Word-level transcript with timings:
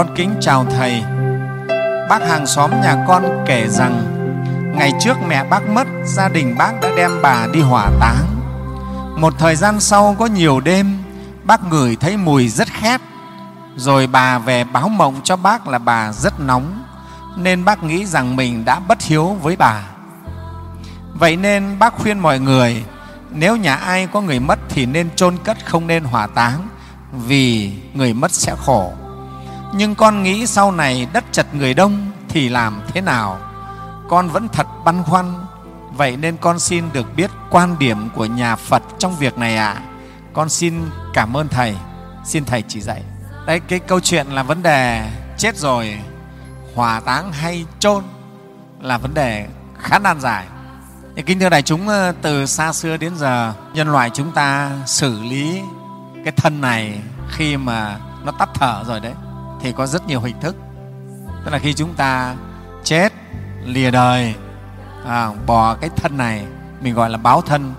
Con 0.00 0.14
kính 0.16 0.34
chào 0.40 0.64
Thầy. 0.64 1.04
Bác 2.08 2.22
hàng 2.28 2.46
xóm 2.46 2.70
nhà 2.70 3.04
con 3.08 3.44
kể 3.46 3.68
rằng 3.68 4.02
ngày 4.76 4.92
trước 5.00 5.16
mẹ 5.28 5.44
bác 5.44 5.68
mất, 5.68 5.86
gia 6.04 6.28
đình 6.28 6.54
bác 6.58 6.72
đã 6.82 6.90
đem 6.96 7.10
bà 7.22 7.46
đi 7.52 7.60
hỏa 7.60 7.90
táng. 8.00 8.24
Một 9.16 9.34
thời 9.38 9.56
gian 9.56 9.80
sau 9.80 10.16
có 10.18 10.26
nhiều 10.26 10.60
đêm, 10.60 10.98
bác 11.44 11.64
ngửi 11.64 11.96
thấy 11.96 12.16
mùi 12.16 12.48
rất 12.48 12.68
khét. 12.68 13.00
Rồi 13.76 14.06
bà 14.06 14.38
về 14.38 14.64
báo 14.64 14.88
mộng 14.88 15.20
cho 15.24 15.36
bác 15.36 15.68
là 15.68 15.78
bà 15.78 16.12
rất 16.12 16.40
nóng, 16.40 16.84
nên 17.36 17.64
bác 17.64 17.82
nghĩ 17.82 18.06
rằng 18.06 18.36
mình 18.36 18.64
đã 18.64 18.80
bất 18.80 19.02
hiếu 19.02 19.26
với 19.42 19.56
bà. 19.56 19.82
Vậy 21.14 21.36
nên 21.36 21.78
bác 21.78 21.94
khuyên 21.94 22.18
mọi 22.18 22.38
người 22.38 22.84
nếu 23.30 23.56
nhà 23.56 23.74
ai 23.74 24.06
có 24.12 24.20
người 24.20 24.40
mất 24.40 24.58
thì 24.68 24.86
nên 24.86 25.08
chôn 25.16 25.36
cất 25.44 25.66
không 25.66 25.86
nên 25.86 26.04
hỏa 26.04 26.26
táng 26.26 26.68
vì 27.12 27.72
người 27.94 28.14
mất 28.14 28.30
sẽ 28.30 28.54
khổ 28.66 28.92
nhưng 29.74 29.94
con 29.94 30.22
nghĩ 30.22 30.46
sau 30.46 30.72
này 30.72 31.08
đất 31.12 31.24
chật 31.32 31.54
người 31.54 31.74
đông 31.74 32.10
thì 32.28 32.48
làm 32.48 32.82
thế 32.88 33.00
nào? 33.00 33.38
Con 34.08 34.28
vẫn 34.28 34.48
thật 34.48 34.66
băn 34.84 35.02
khoăn. 35.02 35.34
Vậy 35.96 36.16
nên 36.16 36.36
con 36.36 36.58
xin 36.58 36.84
được 36.92 37.16
biết 37.16 37.30
quan 37.50 37.78
điểm 37.78 38.08
của 38.14 38.26
nhà 38.26 38.56
phật 38.56 38.82
trong 38.98 39.16
việc 39.16 39.38
này 39.38 39.56
ạ. 39.56 39.72
À. 39.72 39.82
con 40.32 40.48
xin 40.48 40.74
cảm 41.14 41.36
ơn 41.36 41.48
thầy. 41.48 41.76
Xin 42.24 42.44
thầy 42.44 42.62
chỉ 42.68 42.80
dạy. 42.80 43.02
Đấy, 43.46 43.60
cái 43.60 43.78
câu 43.78 44.00
chuyện 44.00 44.26
là 44.26 44.42
vấn 44.42 44.62
đề 44.62 45.10
chết 45.38 45.56
rồi, 45.56 45.98
hỏa 46.74 47.00
táng 47.00 47.32
hay 47.32 47.66
chôn 47.78 48.04
là 48.80 48.98
vấn 48.98 49.14
đề 49.14 49.46
khá 49.78 49.98
nan 49.98 50.20
giải. 50.20 50.46
Kính 51.26 51.40
thưa 51.40 51.48
đại 51.48 51.62
chúng 51.62 51.88
ờ, 51.88 52.12
từ 52.22 52.46
xa 52.46 52.72
xưa 52.72 52.96
đến 52.96 53.16
giờ, 53.16 53.54
nhân 53.74 53.92
loại 53.92 54.10
chúng 54.10 54.32
ta 54.32 54.70
xử 54.86 55.22
lý 55.22 55.60
cái 56.24 56.32
thân 56.36 56.60
này 56.60 57.00
khi 57.30 57.56
mà 57.56 57.98
nó 58.24 58.32
tắt 58.32 58.48
thở 58.54 58.84
rồi 58.86 59.00
đấy 59.00 59.12
thì 59.62 59.72
có 59.72 59.86
rất 59.86 60.06
nhiều 60.06 60.20
hình 60.20 60.40
thức. 60.40 60.56
Tức 61.44 61.50
là 61.50 61.58
khi 61.58 61.74
chúng 61.74 61.94
ta 61.94 62.34
chết 62.84 63.12
lìa 63.64 63.90
đời 63.90 64.34
à, 65.06 65.30
bỏ 65.46 65.74
cái 65.74 65.90
thân 65.96 66.16
này 66.16 66.46
mình 66.80 66.94
gọi 66.94 67.10
là 67.10 67.18
báo 67.18 67.42
thân 67.42 67.74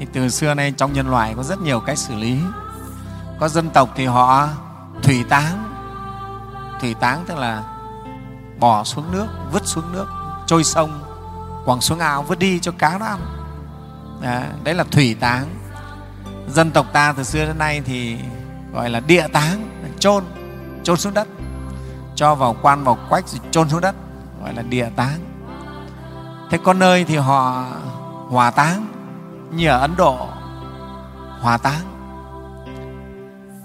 thì 0.00 0.06
từ 0.12 0.28
xưa 0.28 0.54
nay 0.54 0.72
trong 0.76 0.92
nhân 0.92 1.10
loại 1.10 1.34
có 1.36 1.42
rất 1.42 1.60
nhiều 1.60 1.80
cách 1.80 1.98
xử 1.98 2.14
lý. 2.14 2.38
Có 3.40 3.48
dân 3.48 3.70
tộc 3.70 3.90
thì 3.96 4.06
họ 4.06 4.48
thủy 5.02 5.24
táng. 5.28 5.74
Thủy 6.80 6.94
táng 7.00 7.24
tức 7.26 7.38
là 7.38 7.62
bỏ 8.58 8.84
xuống 8.84 9.12
nước 9.12 9.26
vứt 9.52 9.66
xuống 9.66 9.92
nước 9.92 10.06
trôi 10.46 10.64
sông 10.64 11.02
quẳng 11.64 11.80
xuống 11.80 11.98
ao 11.98 12.22
vứt 12.22 12.38
đi 12.38 12.58
cho 12.58 12.72
cá 12.78 12.98
nó 12.98 13.06
ăn. 13.06 13.20
Đấy 14.64 14.74
là 14.74 14.84
thủy 14.84 15.16
táng. 15.20 15.46
Dân 16.48 16.70
tộc 16.70 16.86
ta 16.92 17.12
từ 17.16 17.22
xưa 17.22 17.46
đến 17.46 17.58
nay 17.58 17.82
thì 17.84 18.18
gọi 18.72 18.90
là 18.90 19.00
địa 19.00 19.26
táng 19.32 19.68
chôn 19.98 20.24
chôn 20.84 20.96
xuống 20.96 21.14
đất 21.14 21.28
cho 22.14 22.34
vào 22.34 22.56
quan 22.62 22.84
vào 22.84 22.98
quách 23.08 23.28
rồi 23.28 23.40
chôn 23.50 23.68
xuống 23.68 23.80
đất 23.80 23.94
gọi 24.42 24.54
là 24.54 24.62
địa 24.62 24.90
táng. 24.96 25.18
Thế 26.50 26.58
có 26.64 26.72
nơi 26.72 27.04
thì 27.04 27.16
họ 27.16 27.64
hòa 28.28 28.50
táng 28.50 28.86
như 29.50 29.68
ở 29.68 29.78
ấn 29.78 29.96
độ 29.96 30.28
hòa 31.40 31.56
táng. 31.56 31.80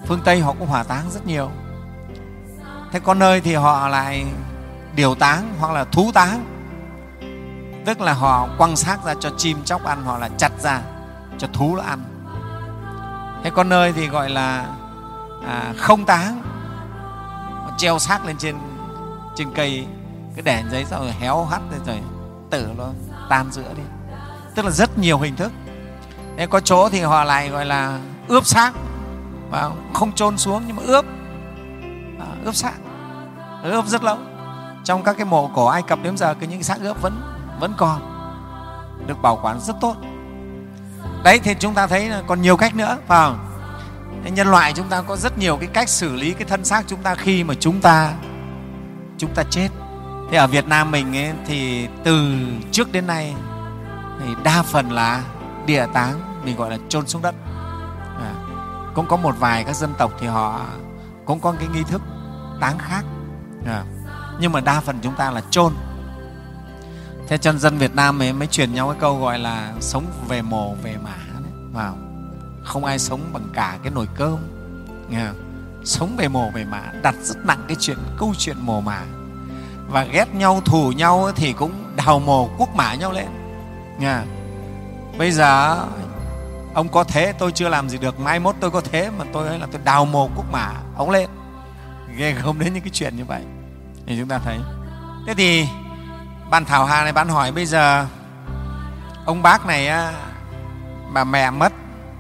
Phương 0.05 0.19
tây 0.23 0.41
họ 0.41 0.53
cũng 0.59 0.67
hòa 0.67 0.83
táng 0.83 1.09
rất 1.09 1.27
nhiều. 1.27 1.51
Thế 2.91 2.99
có 2.99 3.13
nơi 3.13 3.41
thì 3.41 3.55
họ 3.55 3.87
lại 3.87 4.25
điều 4.95 5.15
táng 5.15 5.53
hoặc 5.59 5.73
là 5.73 5.83
thú 5.83 6.11
táng. 6.13 6.45
Tức 7.85 8.01
là 8.01 8.13
họ 8.13 8.47
quăng 8.57 8.75
xác 8.75 9.03
ra 9.05 9.13
cho 9.19 9.29
chim 9.37 9.63
chóc 9.63 9.83
ăn 9.83 10.03
hoặc 10.03 10.19
là 10.19 10.29
chặt 10.37 10.51
ra 10.59 10.81
cho 11.37 11.47
thú 11.53 11.75
nó 11.75 11.81
ăn. 11.81 12.03
Thế 13.43 13.49
có 13.49 13.63
nơi 13.63 13.93
thì 13.93 14.07
gọi 14.07 14.29
là 14.29 14.65
à, 15.47 15.73
không 15.77 16.05
táng 16.05 16.41
treo 17.77 17.99
xác 17.99 18.25
lên 18.25 18.37
trên 18.37 18.55
trên 19.35 19.51
cây 19.55 19.87
cái 20.35 20.43
đèn 20.43 20.65
giấy 20.71 20.85
rồi 20.91 21.11
héo 21.11 21.45
hắt 21.45 21.61
lên 21.71 21.81
rồi 21.85 21.99
tử 22.49 22.69
nó 22.77 22.87
tan 23.29 23.51
giữa 23.51 23.73
đi. 23.77 23.83
Tức 24.55 24.65
là 24.65 24.71
rất 24.71 24.97
nhiều 24.97 25.19
hình 25.19 25.35
thức. 25.35 25.51
Nên 26.35 26.49
có 26.49 26.59
chỗ 26.59 26.89
thì 26.89 27.01
họ 27.01 27.23
lại 27.23 27.49
gọi 27.49 27.65
là 27.65 27.99
ướp 28.27 28.45
xác 28.45 28.71
và 29.51 29.71
không 29.93 30.11
chôn 30.11 30.37
xuống 30.37 30.63
nhưng 30.67 30.75
mà 30.75 30.83
ướp. 30.85 31.05
À, 32.19 32.27
ướp 32.45 32.55
xác. 32.55 32.73
Ướp 33.63 33.85
rất 33.85 34.03
lâu. 34.03 34.17
Trong 34.83 35.03
các 35.03 35.17
cái 35.17 35.25
mộ 35.25 35.51
cổ 35.55 35.65
ai 35.65 35.81
cập 35.81 35.99
đến 36.03 36.17
giờ 36.17 36.33
cái 36.33 36.47
những 36.47 36.63
xác 36.63 36.81
ướp 36.81 37.01
vẫn 37.01 37.21
vẫn 37.59 37.73
còn 37.77 38.01
được 39.07 39.21
bảo 39.21 39.39
quản 39.41 39.59
rất 39.59 39.75
tốt. 39.81 39.95
Đấy 41.23 41.39
thì 41.43 41.55
chúng 41.59 41.73
ta 41.73 41.87
thấy 41.87 42.09
là 42.09 42.21
còn 42.27 42.41
nhiều 42.41 42.57
cách 42.57 42.75
nữa 42.75 42.97
phải 43.07 43.25
không? 43.25 43.54
Nhân 44.31 44.47
loại 44.47 44.73
chúng 44.73 44.89
ta 44.89 45.01
có 45.01 45.15
rất 45.15 45.37
nhiều 45.37 45.57
cái 45.57 45.69
cách 45.73 45.89
xử 45.89 46.15
lý 46.15 46.33
cái 46.33 46.47
thân 46.47 46.65
xác 46.65 46.83
chúng 46.87 47.01
ta 47.01 47.15
khi 47.15 47.43
mà 47.43 47.53
chúng 47.59 47.81
ta 47.81 48.13
chúng 49.17 49.33
ta 49.35 49.43
chết. 49.49 49.69
Thế 50.31 50.37
ở 50.37 50.47
Việt 50.47 50.67
Nam 50.67 50.91
mình 50.91 51.17
ấy, 51.17 51.33
thì 51.45 51.87
từ 52.03 52.35
trước 52.71 52.91
đến 52.91 53.07
nay 53.07 53.33
thì 54.19 54.25
đa 54.43 54.63
phần 54.63 54.91
là 54.91 55.23
địa 55.65 55.85
táng 55.93 56.41
mình 56.45 56.55
gọi 56.55 56.69
là 56.69 56.77
chôn 56.89 57.07
xuống 57.07 57.21
đất. 57.21 57.35
À, 58.19 58.33
cũng 58.95 59.07
có 59.07 59.17
một 59.17 59.35
vài 59.39 59.63
các 59.63 59.75
dân 59.75 59.93
tộc 59.97 60.11
thì 60.19 60.27
họ 60.27 60.61
cũng 61.25 61.39
có 61.39 61.51
cái 61.59 61.67
nghi 61.73 61.83
thức 61.83 62.01
táng 62.61 62.77
khác. 62.77 63.05
À, 63.67 63.83
nhưng 64.39 64.51
mà 64.51 64.59
đa 64.59 64.79
phần 64.79 64.99
chúng 65.01 65.15
ta 65.15 65.31
là 65.31 65.41
chôn. 65.49 65.73
Thế 67.27 67.37
cho 67.37 67.53
dân 67.53 67.77
Việt 67.77 67.95
Nam 67.95 68.21
ấy 68.21 68.33
mới 68.33 68.47
truyền 68.47 68.73
nhau 68.73 68.87
cái 68.87 68.97
câu 68.99 69.19
gọi 69.19 69.39
là 69.39 69.73
sống 69.79 70.05
về 70.27 70.41
mồ 70.41 70.75
về 70.83 70.97
mả 70.97 71.17
đấy. 71.43 71.51
Wow 71.73 72.04
không 72.65 72.85
ai 72.85 72.99
sống 72.99 73.21
bằng 73.33 73.49
cả 73.53 73.77
cái 73.83 73.91
nồi 73.91 74.07
cơm. 74.15 74.37
Nghe 75.09 75.25
sống 75.83 76.15
về 76.17 76.27
mồ 76.27 76.49
về 76.49 76.65
mả, 76.65 76.81
đặt 77.01 77.15
rất 77.21 77.37
nặng 77.45 77.63
cái 77.67 77.77
chuyện, 77.79 77.97
câu 78.17 78.33
chuyện 78.37 78.57
mồ 78.59 78.81
mả. 78.81 79.01
Và 79.87 80.03
ghét 80.03 80.35
nhau, 80.35 80.61
thù 80.65 80.91
nhau 80.91 81.31
thì 81.35 81.53
cũng 81.53 81.95
đào 81.95 82.19
mồ 82.19 82.49
quốc 82.57 82.75
mả 82.75 82.95
nhau 82.95 83.11
lên. 83.11 83.27
Nghe 83.99 84.17
bây 85.17 85.31
giờ, 85.31 85.83
ông 86.73 86.89
có 86.89 87.03
thế, 87.03 87.31
tôi 87.31 87.51
chưa 87.51 87.69
làm 87.69 87.89
gì 87.89 87.97
được. 87.97 88.19
Mai 88.19 88.39
mốt 88.39 88.55
tôi 88.59 88.71
có 88.71 88.81
thế 88.81 89.09
mà 89.17 89.25
tôi 89.33 89.59
là 89.59 89.67
tôi 89.71 89.81
đào 89.83 90.05
mồ 90.05 90.29
quốc 90.35 90.45
mả 90.51 90.71
ông 90.95 91.09
lên. 91.09 91.29
Ghê 92.17 92.35
không 92.41 92.59
đến 92.59 92.73
những 92.73 92.83
cái 92.83 92.91
chuyện 92.93 93.17
như 93.17 93.25
vậy. 93.25 93.41
Thì 94.05 94.17
chúng 94.19 94.27
ta 94.27 94.37
thấy. 94.37 94.57
Thế 95.27 95.33
thì, 95.33 95.67
ban 96.49 96.65
thảo 96.65 96.85
hà 96.85 97.03
này 97.03 97.13
bạn 97.13 97.29
hỏi, 97.29 97.51
bây 97.51 97.65
giờ, 97.65 98.05
ông 99.25 99.41
bác 99.41 99.65
này 99.65 99.89
bà 101.13 101.23
mẹ 101.23 101.51
mất 101.51 101.73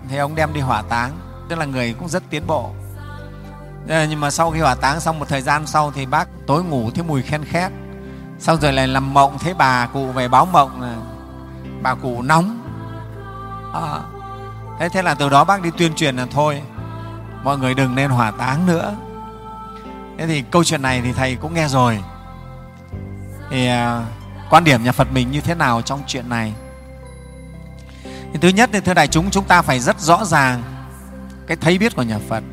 thì 0.09 0.17
ông 0.17 0.35
đem 0.35 0.53
đi 0.53 0.61
hỏa 0.61 0.81
táng 0.81 1.11
tức 1.49 1.59
là 1.59 1.65
người 1.65 1.93
cũng 1.93 2.09
rất 2.09 2.23
tiến 2.29 2.43
bộ. 2.47 2.71
Nhưng 3.87 4.19
mà 4.19 4.31
sau 4.31 4.51
khi 4.51 4.59
hỏa 4.59 4.75
táng 4.75 4.99
xong 4.99 5.19
một 5.19 5.29
thời 5.29 5.41
gian 5.41 5.67
sau 5.67 5.91
thì 5.91 6.05
bác 6.05 6.27
tối 6.47 6.63
ngủ 6.63 6.91
thấy 6.95 7.03
mùi 7.03 7.21
khen 7.21 7.45
khét. 7.45 7.71
Sau 8.39 8.57
rồi 8.57 8.73
lại 8.73 8.87
làm 8.87 9.13
mộng 9.13 9.37
thấy 9.39 9.53
bà 9.53 9.87
cụ 9.87 10.05
về 10.05 10.27
báo 10.27 10.45
mộng 10.45 10.81
là 10.81 10.95
bà 11.81 11.95
cụ 11.95 12.21
nóng. 12.21 12.61
À, 13.73 13.99
thế 14.79 14.89
thế 14.89 15.01
là 15.01 15.13
từ 15.13 15.29
đó 15.29 15.43
bác 15.43 15.61
đi 15.61 15.69
tuyên 15.77 15.95
truyền 15.95 16.15
là 16.15 16.25
thôi 16.31 16.61
mọi 17.43 17.57
người 17.57 17.73
đừng 17.73 17.95
nên 17.95 18.11
hỏa 18.11 18.31
táng 18.31 18.65
nữa. 18.65 18.95
Thế 20.17 20.27
thì 20.27 20.41
câu 20.41 20.63
chuyện 20.63 20.81
này 20.81 21.01
thì 21.01 21.13
thầy 21.13 21.35
cũng 21.35 21.53
nghe 21.53 21.67
rồi. 21.67 22.03
Thì 23.49 23.67
à, 23.67 24.01
quan 24.49 24.63
điểm 24.63 24.83
nhà 24.83 24.91
phật 24.91 25.11
mình 25.11 25.31
như 25.31 25.41
thế 25.41 25.55
nào 25.55 25.81
trong 25.81 26.03
chuyện 26.07 26.29
này? 26.29 26.53
Thì 28.35 28.41
thứ 28.41 28.47
nhất 28.47 28.69
thì 28.73 28.79
thưa 28.79 28.93
đại 28.93 29.07
chúng 29.07 29.31
chúng 29.31 29.45
ta 29.45 29.61
phải 29.61 29.79
rất 29.79 29.99
rõ 29.99 30.25
ràng 30.25 30.63
cái 31.47 31.57
thấy 31.57 31.77
biết 31.77 31.95
của 31.95 32.03
nhà 32.03 32.19
phật. 32.29 32.43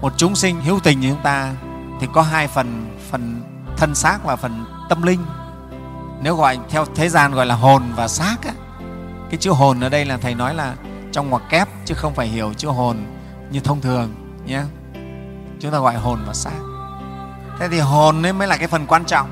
Một 0.00 0.12
chúng 0.16 0.36
sinh 0.36 0.60
hữu 0.60 0.80
tình 0.80 1.00
như 1.00 1.10
chúng 1.10 1.22
ta 1.22 1.52
thì 2.00 2.06
có 2.12 2.22
hai 2.22 2.48
phần 2.48 2.98
phần 3.10 3.42
thân 3.76 3.94
xác 3.94 4.24
và 4.24 4.36
phần 4.36 4.64
tâm 4.88 5.02
linh. 5.02 5.20
Nếu 6.22 6.36
gọi 6.36 6.58
theo 6.70 6.84
thế 6.94 7.08
gian 7.08 7.32
gọi 7.32 7.46
là 7.46 7.54
hồn 7.54 7.82
và 7.96 8.08
xác 8.08 8.36
á. 8.42 8.52
cái 9.30 9.38
chữ 9.40 9.50
hồn 9.50 9.80
ở 9.80 9.88
đây 9.88 10.04
là 10.04 10.16
thầy 10.16 10.34
nói 10.34 10.54
là 10.54 10.74
trong 11.12 11.30
ngoặc 11.30 11.42
kép, 11.50 11.68
chứ 11.84 11.94
không 11.94 12.14
phải 12.14 12.26
hiểu 12.26 12.52
chữ 12.54 12.68
hồn 12.68 12.96
như 13.50 13.60
thông 13.60 13.80
thường 13.80 14.14
nhé. 14.46 14.62
Chúng 15.60 15.72
ta 15.72 15.78
gọi 15.78 15.94
hồn 15.94 16.18
và 16.26 16.34
xác. 16.34 16.60
Thế 17.58 17.68
thì 17.68 17.78
hồn 17.78 18.26
ấy 18.26 18.32
mới 18.32 18.48
là 18.48 18.56
cái 18.56 18.68
phần 18.68 18.86
quan 18.86 19.04
trọng. 19.04 19.28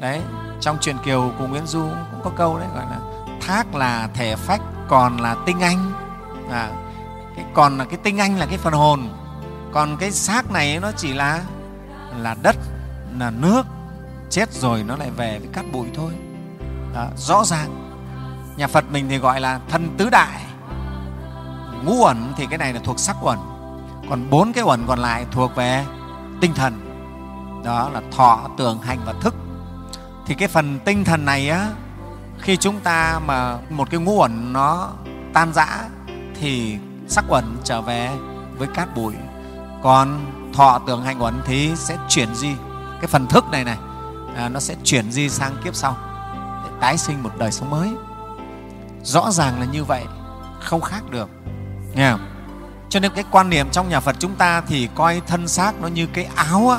Đấy, 0.00 0.20
trong 0.60 0.78
truyền 0.80 0.96
kiều 1.04 1.32
của 1.38 1.46
nguyễn 1.46 1.66
du 1.66 1.88
cũng 2.10 2.20
có 2.24 2.30
câu 2.36 2.58
đấy, 2.58 2.68
gọi 2.74 2.84
là 2.90 2.98
thác 3.40 3.74
là 3.74 4.08
thể 4.14 4.36
phách 4.36 4.60
còn 4.88 5.16
là 5.16 5.36
tinh 5.46 5.60
anh. 5.60 5.92
À, 6.50 6.70
cái 7.36 7.44
còn 7.54 7.78
là 7.78 7.84
cái 7.84 7.98
tinh 8.02 8.18
anh 8.18 8.38
là 8.38 8.46
cái 8.46 8.58
phần 8.58 8.72
hồn. 8.72 9.08
Còn 9.72 9.96
cái 9.96 10.10
xác 10.10 10.50
này 10.50 10.78
nó 10.82 10.92
chỉ 10.92 11.12
là 11.12 11.40
là 12.18 12.36
đất 12.42 12.56
là 13.18 13.30
nước. 13.30 13.62
Chết 14.30 14.52
rồi 14.52 14.82
nó 14.82 14.96
lại 14.96 15.10
về 15.10 15.38
với 15.38 15.48
cát 15.52 15.64
bụi 15.72 15.86
thôi. 15.94 16.12
Đó, 16.94 17.06
rõ 17.16 17.44
ràng. 17.44 17.82
Nhà 18.56 18.66
phật 18.66 18.84
mình 18.90 19.08
thì 19.08 19.18
gọi 19.18 19.40
là 19.40 19.60
thân 19.68 19.94
tứ 19.98 20.10
đại. 20.10 20.42
Ngũ 21.84 22.04
uẩn 22.04 22.32
thì 22.36 22.46
cái 22.46 22.58
này 22.58 22.72
là 22.72 22.80
thuộc 22.84 22.98
sắc 22.98 23.16
uẩn. 23.22 23.38
Còn 24.10 24.30
bốn 24.30 24.52
cái 24.52 24.64
uẩn 24.64 24.86
còn 24.86 24.98
lại 24.98 25.26
thuộc 25.30 25.56
về 25.56 25.84
tinh 26.40 26.54
thần. 26.54 26.80
Đó 27.64 27.90
là 27.92 28.02
thọ 28.16 28.40
tưởng 28.56 28.80
hành 28.80 28.98
và 29.04 29.12
thức. 29.20 29.34
Thì 30.26 30.34
cái 30.34 30.48
phần 30.48 30.78
tinh 30.84 31.04
thần 31.04 31.24
này 31.24 31.48
á 31.48 31.68
khi 32.40 32.56
chúng 32.56 32.80
ta 32.80 33.20
mà 33.26 33.58
một 33.70 33.90
cái 33.90 34.00
ngũ 34.00 34.20
uẩn 34.20 34.52
nó 34.52 34.90
tan 35.32 35.52
rã 35.52 35.88
thì 36.40 36.76
sắc 37.08 37.24
uẩn 37.28 37.44
trở 37.64 37.82
về 37.82 38.10
với 38.58 38.68
cát 38.74 38.96
bụi. 38.96 39.14
Còn 39.82 40.32
thọ 40.54 40.80
tưởng 40.86 41.02
hành 41.02 41.22
uẩn 41.22 41.34
thì 41.44 41.72
sẽ 41.76 41.96
chuyển 42.08 42.34
di. 42.34 42.54
Cái 43.00 43.06
phần 43.06 43.26
thức 43.26 43.44
này 43.50 43.64
này 43.64 43.78
à, 44.36 44.48
nó 44.48 44.60
sẽ 44.60 44.74
chuyển 44.84 45.12
di 45.12 45.28
sang 45.28 45.56
kiếp 45.64 45.74
sau 45.74 45.96
để 46.64 46.70
tái 46.80 46.98
sinh 46.98 47.22
một 47.22 47.30
đời 47.38 47.52
sống 47.52 47.70
mới. 47.70 47.90
Rõ 49.02 49.30
ràng 49.30 49.60
là 49.60 49.66
như 49.66 49.84
vậy 49.84 50.04
không 50.60 50.80
khác 50.80 51.10
được. 51.10 51.28
Nghe 51.94 52.10
không? 52.10 52.36
cho 52.88 53.00
nên 53.00 53.12
cái 53.14 53.24
quan 53.30 53.50
niệm 53.50 53.68
trong 53.72 53.88
nhà 53.88 54.00
phật 54.00 54.16
chúng 54.18 54.34
ta 54.34 54.60
thì 54.60 54.88
coi 54.94 55.22
thân 55.26 55.48
xác 55.48 55.80
nó 55.80 55.88
như 55.88 56.06
cái 56.06 56.28
áo 56.34 56.68
á. 56.68 56.78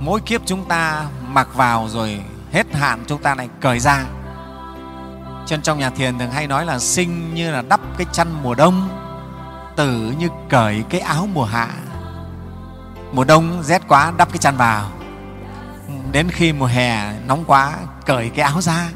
Mỗi 0.00 0.20
kiếp 0.20 0.40
chúng 0.46 0.64
ta 0.64 1.06
mặc 1.28 1.48
vào 1.54 1.88
rồi 1.88 2.20
hết 2.52 2.74
hạn 2.74 3.04
chúng 3.06 3.22
ta 3.22 3.34
lại 3.34 3.48
cởi 3.60 3.78
ra 3.78 4.04
chân 5.48 5.62
trong 5.62 5.78
nhà 5.78 5.90
thiền 5.90 6.18
thường 6.18 6.30
hay 6.30 6.46
nói 6.46 6.66
là 6.66 6.78
sinh 6.78 7.34
như 7.34 7.50
là 7.50 7.62
đắp 7.62 7.80
cái 7.98 8.06
chăn 8.12 8.42
mùa 8.42 8.54
đông, 8.54 8.88
tử 9.76 10.14
như 10.18 10.28
cởi 10.48 10.84
cái 10.88 11.00
áo 11.00 11.28
mùa 11.34 11.44
hạ. 11.44 11.68
Mùa 13.12 13.24
đông 13.24 13.62
rét 13.62 13.82
quá 13.88 14.12
đắp 14.16 14.28
cái 14.28 14.38
chăn 14.38 14.56
vào, 14.56 14.90
đến 16.12 16.28
khi 16.30 16.52
mùa 16.52 16.66
hè 16.66 17.12
nóng 17.26 17.44
quá 17.44 17.72
cởi 18.06 18.28
cái 18.28 18.44
áo 18.44 18.60
ra, 18.60 18.88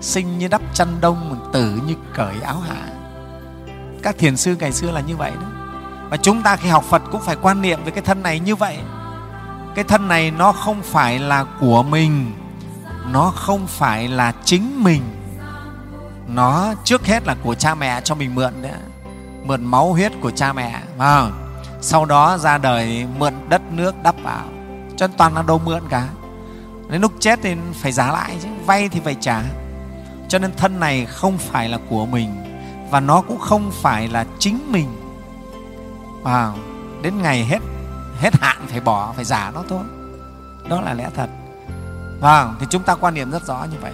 sinh 0.00 0.38
như 0.38 0.48
đắp 0.48 0.60
chăn 0.74 1.00
đông, 1.00 1.50
tử 1.52 1.80
như 1.86 1.94
cởi 2.14 2.34
áo 2.44 2.62
hạ. 2.68 2.88
Các 4.02 4.18
thiền 4.18 4.36
sư 4.36 4.56
ngày 4.60 4.72
xưa 4.72 4.90
là 4.90 5.00
như 5.00 5.16
vậy 5.16 5.30
đó. 5.30 5.46
Và 6.10 6.16
chúng 6.16 6.42
ta 6.42 6.56
khi 6.56 6.68
học 6.68 6.84
phật 6.84 7.02
cũng 7.12 7.20
phải 7.20 7.36
quan 7.42 7.62
niệm 7.62 7.84
về 7.84 7.90
cái 7.90 8.02
thân 8.02 8.22
này 8.22 8.40
như 8.40 8.56
vậy. 8.56 8.78
Cái 9.74 9.84
thân 9.84 10.08
này 10.08 10.30
nó 10.30 10.52
không 10.52 10.82
phải 10.82 11.18
là 11.18 11.44
của 11.60 11.82
mình, 11.82 12.32
nó 13.12 13.32
không 13.36 13.66
phải 13.66 14.08
là 14.08 14.32
chính 14.44 14.84
mình 14.84 15.02
nó 16.28 16.74
trước 16.84 17.06
hết 17.06 17.26
là 17.26 17.36
của 17.42 17.54
cha 17.54 17.74
mẹ 17.74 18.00
cho 18.00 18.14
mình 18.14 18.34
mượn 18.34 18.52
đấy. 18.62 18.72
Mượn 19.44 19.64
máu 19.64 19.92
huyết 19.92 20.12
của 20.20 20.30
cha 20.30 20.52
mẹ 20.52 20.80
à, 20.98 21.30
sau 21.80 22.04
đó 22.04 22.38
ra 22.38 22.58
đời 22.58 23.06
mượn 23.18 23.34
đất 23.48 23.62
nước 23.72 23.94
đắp 24.02 24.14
vào. 24.22 24.44
Cho 24.96 25.06
nên 25.06 25.16
toàn 25.16 25.34
là 25.34 25.42
đồ 25.42 25.58
mượn 25.58 25.82
cả. 25.88 26.08
Đến 26.88 27.00
lúc 27.00 27.12
chết 27.20 27.38
thì 27.42 27.56
phải 27.82 27.92
trả 27.92 28.12
lại 28.12 28.36
chứ. 28.42 28.48
Vay 28.66 28.88
thì 28.88 29.00
phải 29.00 29.16
trả. 29.20 29.42
Cho 30.28 30.38
nên 30.38 30.52
thân 30.56 30.80
này 30.80 31.06
không 31.06 31.38
phải 31.38 31.68
là 31.68 31.78
của 31.88 32.06
mình 32.06 32.30
và 32.90 33.00
nó 33.00 33.20
cũng 33.20 33.40
không 33.40 33.70
phải 33.82 34.08
là 34.08 34.24
chính 34.38 34.72
mình. 34.72 34.88
À, 36.24 36.52
đến 37.02 37.22
ngày 37.22 37.44
hết 37.44 37.58
hết 38.20 38.34
hạn 38.40 38.56
phải 38.68 38.80
bỏ 38.80 39.12
phải 39.16 39.24
giả 39.24 39.50
nó 39.54 39.62
thôi. 39.68 39.82
Đó 40.68 40.80
là 40.80 40.94
lẽ 40.94 41.10
thật. 41.16 41.28
Vâng 42.20 42.54
thì 42.60 42.66
chúng 42.70 42.82
ta 42.82 42.94
quan 42.94 43.14
niệm 43.14 43.30
rất 43.30 43.46
rõ 43.46 43.66
như 43.72 43.76
vậy. 43.80 43.92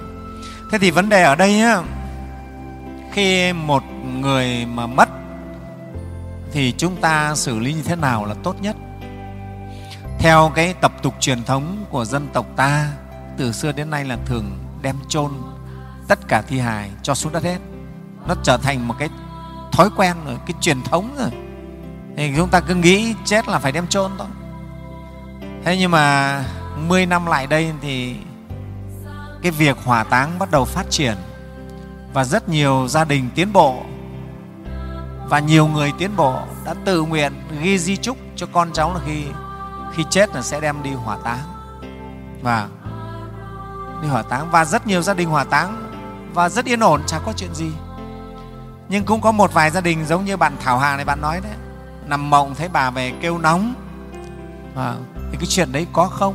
Thế 0.71 0.79
thì 0.79 0.91
vấn 0.91 1.09
đề 1.09 1.23
ở 1.23 1.35
đây 1.35 1.61
á, 1.61 1.83
khi 3.13 3.53
một 3.53 3.83
người 4.21 4.67
mà 4.67 4.87
mất, 4.87 5.09
thì 6.53 6.75
chúng 6.79 6.97
ta 6.97 7.35
xử 7.35 7.59
lý 7.59 7.75
như 7.75 7.83
thế 7.83 7.97
nào 7.97 8.25
là 8.25 8.35
tốt 8.43 8.57
nhất? 8.61 8.77
Theo 10.19 10.53
cái 10.55 10.75
tập 10.75 10.93
tục 11.03 11.15
truyền 11.21 11.45
thống 11.45 11.85
của 11.91 12.05
dân 12.05 12.29
tộc 12.33 12.47
ta, 12.57 12.89
từ 13.37 13.53
xưa 13.53 13.73
đến 13.73 13.91
nay 13.91 14.05
là 14.05 14.19
thường 14.27 14.59
đem 14.83 14.97
chôn 15.09 15.31
tất 16.09 16.19
cả 16.29 16.43
thi 16.43 16.59
hài 16.59 16.91
cho 17.03 17.15
xuống 17.15 17.33
đất 17.33 17.43
hết. 17.45 17.59
Nó 18.29 18.35
trở 18.43 18.57
thành 18.57 18.89
một 18.89 18.95
cái 18.99 19.09
thói 19.73 19.89
quen 19.97 20.17
rồi, 20.27 20.37
cái 20.47 20.55
truyền 20.61 20.83
thống 20.83 21.15
rồi. 21.19 21.31
Thì 22.17 22.33
chúng 22.37 22.49
ta 22.49 22.61
cứ 22.61 22.75
nghĩ 22.75 23.15
chết 23.25 23.49
là 23.49 23.59
phải 23.59 23.73
đem 23.73 23.87
chôn 23.87 24.11
thôi. 24.19 24.27
Thế 25.65 25.77
nhưng 25.79 25.91
mà 25.91 26.45
10 26.77 27.07
năm 27.07 27.27
lại 27.27 27.47
đây 27.47 27.73
thì 27.81 28.17
cái 29.43 29.53
việc 29.53 29.77
hỏa 29.85 30.05
táng 30.05 30.39
bắt 30.39 30.51
đầu 30.51 30.65
phát 30.65 30.91
triển 30.91 31.17
và 32.13 32.25
rất 32.25 32.49
nhiều 32.49 32.89
gia 32.89 33.05
đình 33.05 33.31
tiến 33.35 33.53
bộ. 33.53 33.83
Và 35.29 35.39
nhiều 35.39 35.67
người 35.67 35.93
tiến 35.99 36.17
bộ 36.17 36.41
đã 36.65 36.75
tự 36.85 37.03
nguyện 37.03 37.33
ghi 37.63 37.79
di 37.79 37.97
chúc 37.97 38.17
cho 38.37 38.47
con 38.53 38.71
cháu 38.73 38.95
là 38.95 39.01
khi 39.07 39.25
khi 39.95 40.05
chết 40.11 40.35
là 40.35 40.43
sẽ 40.43 40.61
đem 40.61 40.83
đi 40.83 40.91
hỏa 40.91 41.19
táng. 41.25 41.39
Và 42.43 42.69
đi 44.03 44.09
hỏa 44.09 44.23
táng. 44.23 44.51
Và 44.51 44.65
rất 44.65 44.87
nhiều 44.87 45.03
gia 45.03 45.15
đình 45.15 45.29
hỏa 45.29 45.45
táng. 45.45 45.91
Và 46.35 46.49
rất 46.49 46.65
yên 46.65 46.81
ổn 46.81 47.03
chả 47.07 47.19
có 47.19 47.33
chuyện 47.33 47.55
gì. 47.55 47.71
Nhưng 48.89 49.05
cũng 49.05 49.21
có 49.21 49.33
một 49.33 49.53
vài 49.53 49.71
gia 49.71 49.81
đình 49.81 50.07
giống 50.07 50.25
như 50.25 50.37
bạn 50.37 50.57
thảo 50.61 50.79
hà 50.79 50.97
này 50.97 51.05
bạn 51.05 51.21
nói 51.21 51.41
đấy. 51.41 51.53
Nằm 52.07 52.31
mộng 52.31 52.55
thấy 52.55 52.69
bà 52.69 52.91
về 52.91 53.13
kêu 53.21 53.39
nóng. 53.39 53.75
À, 54.77 54.95
thì 55.31 55.37
cái 55.41 55.47
chuyện 55.49 55.73
đấy 55.73 55.87
có 55.93 56.07
không? 56.07 56.35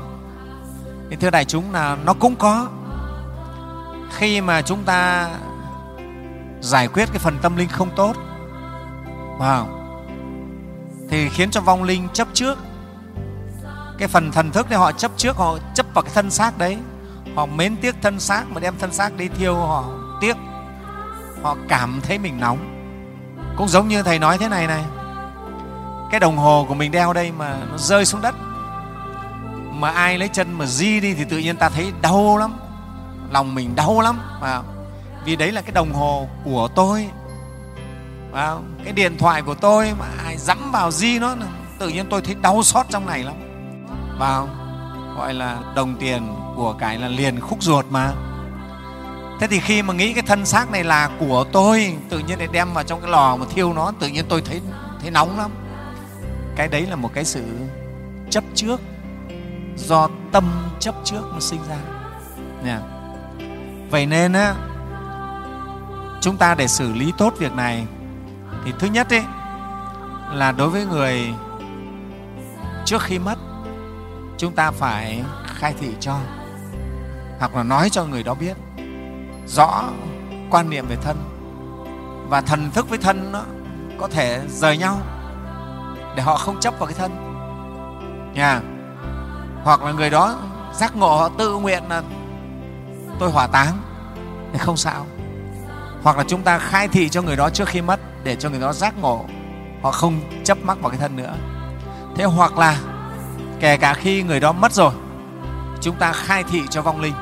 Thì 1.10 1.16
thưa 1.16 1.30
đại 1.30 1.46
chúng 1.46 1.74
là 1.74 1.98
nó 2.06 2.14
cũng 2.14 2.36
có. 2.36 2.68
Khi 4.12 4.42
mà 4.42 4.62
chúng 4.62 4.84
ta 4.84 5.30
giải 6.66 6.88
quyết 6.88 7.10
cái 7.12 7.20
phần 7.20 7.38
tâm 7.42 7.56
linh 7.56 7.70
không 7.70 7.90
tốt. 7.96 8.16
Wow. 9.40 9.66
thì 11.10 11.30
khiến 11.30 11.52
cho 11.52 11.62
vong 11.62 11.84
linh 11.84 12.08
chấp 12.14 12.28
trước. 12.34 12.58
Cái 13.98 14.08
phần 14.08 14.32
thần 14.32 14.52
thức 14.52 14.70
đấy 14.70 14.80
họ 14.80 14.92
chấp 14.92 15.12
trước, 15.18 15.38
họ 15.38 15.58
chấp 15.74 15.86
vào 15.94 16.04
cái 16.04 16.12
thân 16.16 16.30
xác 16.32 16.58
đấy. 16.58 16.78
Họ 17.36 17.46
mến 17.46 17.76
tiếc 17.76 17.96
thân 18.02 18.20
xác 18.20 18.44
mà 18.50 18.60
đem 18.60 18.74
thân 18.80 18.94
xác 18.94 19.18
đi 19.18 19.28
thiêu, 19.28 19.56
họ 19.56 19.86
tiếc. 20.22 20.38
Họ 21.44 21.56
cảm 21.68 22.02
thấy 22.08 22.18
mình 22.18 22.40
nóng. 22.40 22.58
Cũng 23.58 23.68
giống 23.68 23.88
như 23.88 24.04
thầy 24.04 24.20
nói 24.20 24.38
thế 24.38 24.50
này 24.50 24.68
này. 24.68 24.84
Cái 26.12 26.20
đồng 26.20 26.38
hồ 26.38 26.66
của 26.68 26.76
mình 26.76 26.92
đeo 26.92 27.14
đây 27.14 27.32
mà 27.32 27.58
nó 27.72 27.78
rơi 27.78 28.06
xuống 28.06 28.22
đất. 28.22 28.36
Mà 29.72 29.90
ai 29.90 30.18
lấy 30.18 30.28
chân 30.28 30.54
mà 30.54 30.66
di 30.66 31.00
đi 31.00 31.14
thì 31.14 31.24
tự 31.24 31.38
nhiên 31.38 31.58
ta 31.58 31.70
thấy 31.70 31.94
đau 32.02 32.38
lắm. 32.38 32.54
Lòng 33.32 33.56
mình 33.56 33.76
đau 33.76 34.02
lắm. 34.02 34.20
Và 34.42 34.64
vì 35.26 35.36
đấy 35.36 35.52
là 35.52 35.62
cái 35.62 35.72
đồng 35.72 35.94
hồ 35.94 36.28
của 36.44 36.68
tôi. 36.76 37.10
Cái 38.84 38.94
điện 38.94 39.18
thoại 39.18 39.42
của 39.42 39.56
tôi 39.56 39.94
mà 40.00 40.06
ai 40.26 40.38
dẫm 40.38 40.72
vào 40.72 40.92
di 40.92 41.20
nó 41.20 41.36
tự 41.80 41.90
nhiên 41.90 42.06
tôi 42.10 42.22
thấy 42.22 42.36
đau 42.42 42.64
xót 42.64 42.86
trong 42.90 43.06
này 43.06 43.24
lắm. 43.24 43.34
Vào, 44.20 44.50
gọi 45.18 45.34
là 45.34 45.58
đồng 45.76 45.96
tiền 46.00 46.36
của 46.56 46.74
cái 46.74 46.98
là 46.98 47.08
liền 47.08 47.40
khúc 47.40 47.64
ruột 47.64 47.86
mà. 47.90 48.14
Thế 49.40 49.48
thì 49.48 49.60
khi 49.60 49.82
mà 49.82 49.94
nghĩ 49.94 50.14
cái 50.14 50.24
thân 50.28 50.46
xác 50.46 50.72
này 50.72 50.84
là 50.84 51.10
của 51.20 51.46
tôi, 51.52 51.96
tự 52.10 52.20
nhiên 52.20 52.40
lại 52.40 52.48
đem 52.52 52.74
vào 52.74 52.84
trong 52.84 53.02
cái 53.02 53.12
lò 53.12 53.36
mà 53.36 53.46
thiêu 53.56 53.74
nó, 53.74 53.92
tự 54.00 54.08
nhiên 54.08 54.26
tôi 54.30 54.42
thấy 54.42 54.62
thấy 55.02 55.12
nóng 55.12 55.38
lắm. 55.38 55.52
Cái 56.56 56.68
đấy 56.68 56.82
là 56.82 56.96
một 56.96 57.10
cái 57.14 57.26
sự 57.26 57.44
chấp 58.30 58.44
trước, 58.56 58.82
do 59.78 60.10
tâm 60.32 60.70
chấp 60.80 60.96
trước 61.04 61.22
nó 61.34 61.40
sinh 61.40 61.60
ra. 61.70 61.78
Nha. 62.64 62.80
vậy 63.90 64.06
nên 64.06 64.34
á 64.34 64.56
chúng 66.26 66.38
ta 66.38 66.56
để 66.56 66.68
xử 66.68 66.94
lý 66.94 67.14
tốt 67.18 67.34
việc 67.38 67.54
này. 67.54 67.86
Thì 68.64 68.74
thứ 68.80 68.88
nhất 68.88 69.10
ấy 69.10 69.24
là 70.34 70.52
đối 70.52 70.70
với 70.70 70.86
người 70.86 71.34
trước 72.86 73.02
khi 73.02 73.20
mất, 73.20 73.36
chúng 74.38 74.54
ta 74.54 74.72
phải 74.72 75.24
khai 75.46 75.74
thị 75.80 75.94
cho, 76.00 76.18
hoặc 77.40 77.56
là 77.56 77.64
nói 77.64 77.90
cho 77.90 78.06
người 78.06 78.24
đó 78.24 78.34
biết 78.34 78.58
rõ 79.48 79.84
quan 80.50 80.70
niệm 80.70 80.86
về 80.88 80.96
thân. 80.96 81.18
Và 82.30 82.42
thần 82.42 82.72
thức 82.72 82.90
với 82.90 82.98
thân 82.98 83.32
nó 83.32 83.42
có 84.00 84.08
thể 84.08 84.42
rời 84.48 84.78
nhau 84.78 84.98
để 86.16 86.24
họ 86.24 86.38
không 86.38 86.60
chấp 86.60 86.80
vào 86.80 86.88
cái 86.88 86.96
thân. 86.98 87.12
Nha. 88.34 88.62
Hoặc 89.64 89.84
là 89.84 89.92
người 89.92 90.10
đó 90.10 90.36
giác 90.74 90.96
ngộ, 90.96 91.18
họ 91.18 91.30
tự 91.38 91.58
nguyện 91.58 91.84
là 91.90 92.04
tôi 93.20 93.32
hỏa 93.32 93.48
táng, 93.48 93.78
thì 94.54 94.60
không 94.60 94.78
sao 94.78 95.06
hoặc 96.06 96.18
là 96.18 96.24
chúng 96.28 96.42
ta 96.42 96.60
khai 96.60 96.88
thị 96.88 97.10
cho 97.10 97.22
người 97.22 97.36
đó 97.36 97.50
trước 97.50 97.68
khi 97.68 97.82
mất 97.82 98.00
để 98.24 98.36
cho 98.36 98.50
người 98.50 98.60
đó 98.60 98.74
giác 98.74 98.94
ngộ. 99.02 99.26
Họ 99.82 99.92
không 99.92 100.20
chấp 100.44 100.58
mắc 100.64 100.78
vào 100.82 100.90
cái 100.90 101.00
thân 101.00 101.16
nữa. 101.16 101.36
Thế 102.16 102.24
hoặc 102.24 102.58
là 102.58 102.80
kể 103.60 103.78
cả 103.78 103.94
khi 103.94 104.24
người 104.24 104.40
đó 104.40 104.52
mất 104.52 104.74
rồi, 104.74 104.94
chúng 105.82 105.96
ta 105.96 106.12
khai 106.12 106.44
thị 106.44 106.62
cho 106.70 106.82
vong 106.82 107.02
linh 107.02 107.14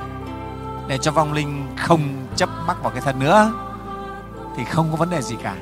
để 0.88 0.98
cho 0.98 1.12
vong 1.12 1.34
linh 1.34 1.68
không 1.78 2.28
chấp 2.36 2.50
mắc 2.68 2.84
vào 2.84 2.92
cái 2.92 3.02
thân 3.02 3.20
nữa 3.20 3.54
thì 4.58 4.64
không 4.64 4.88
có 4.92 4.98
vấn 4.98 5.10
đề 5.10 5.22
gì 5.22 5.36
cả 5.44 5.56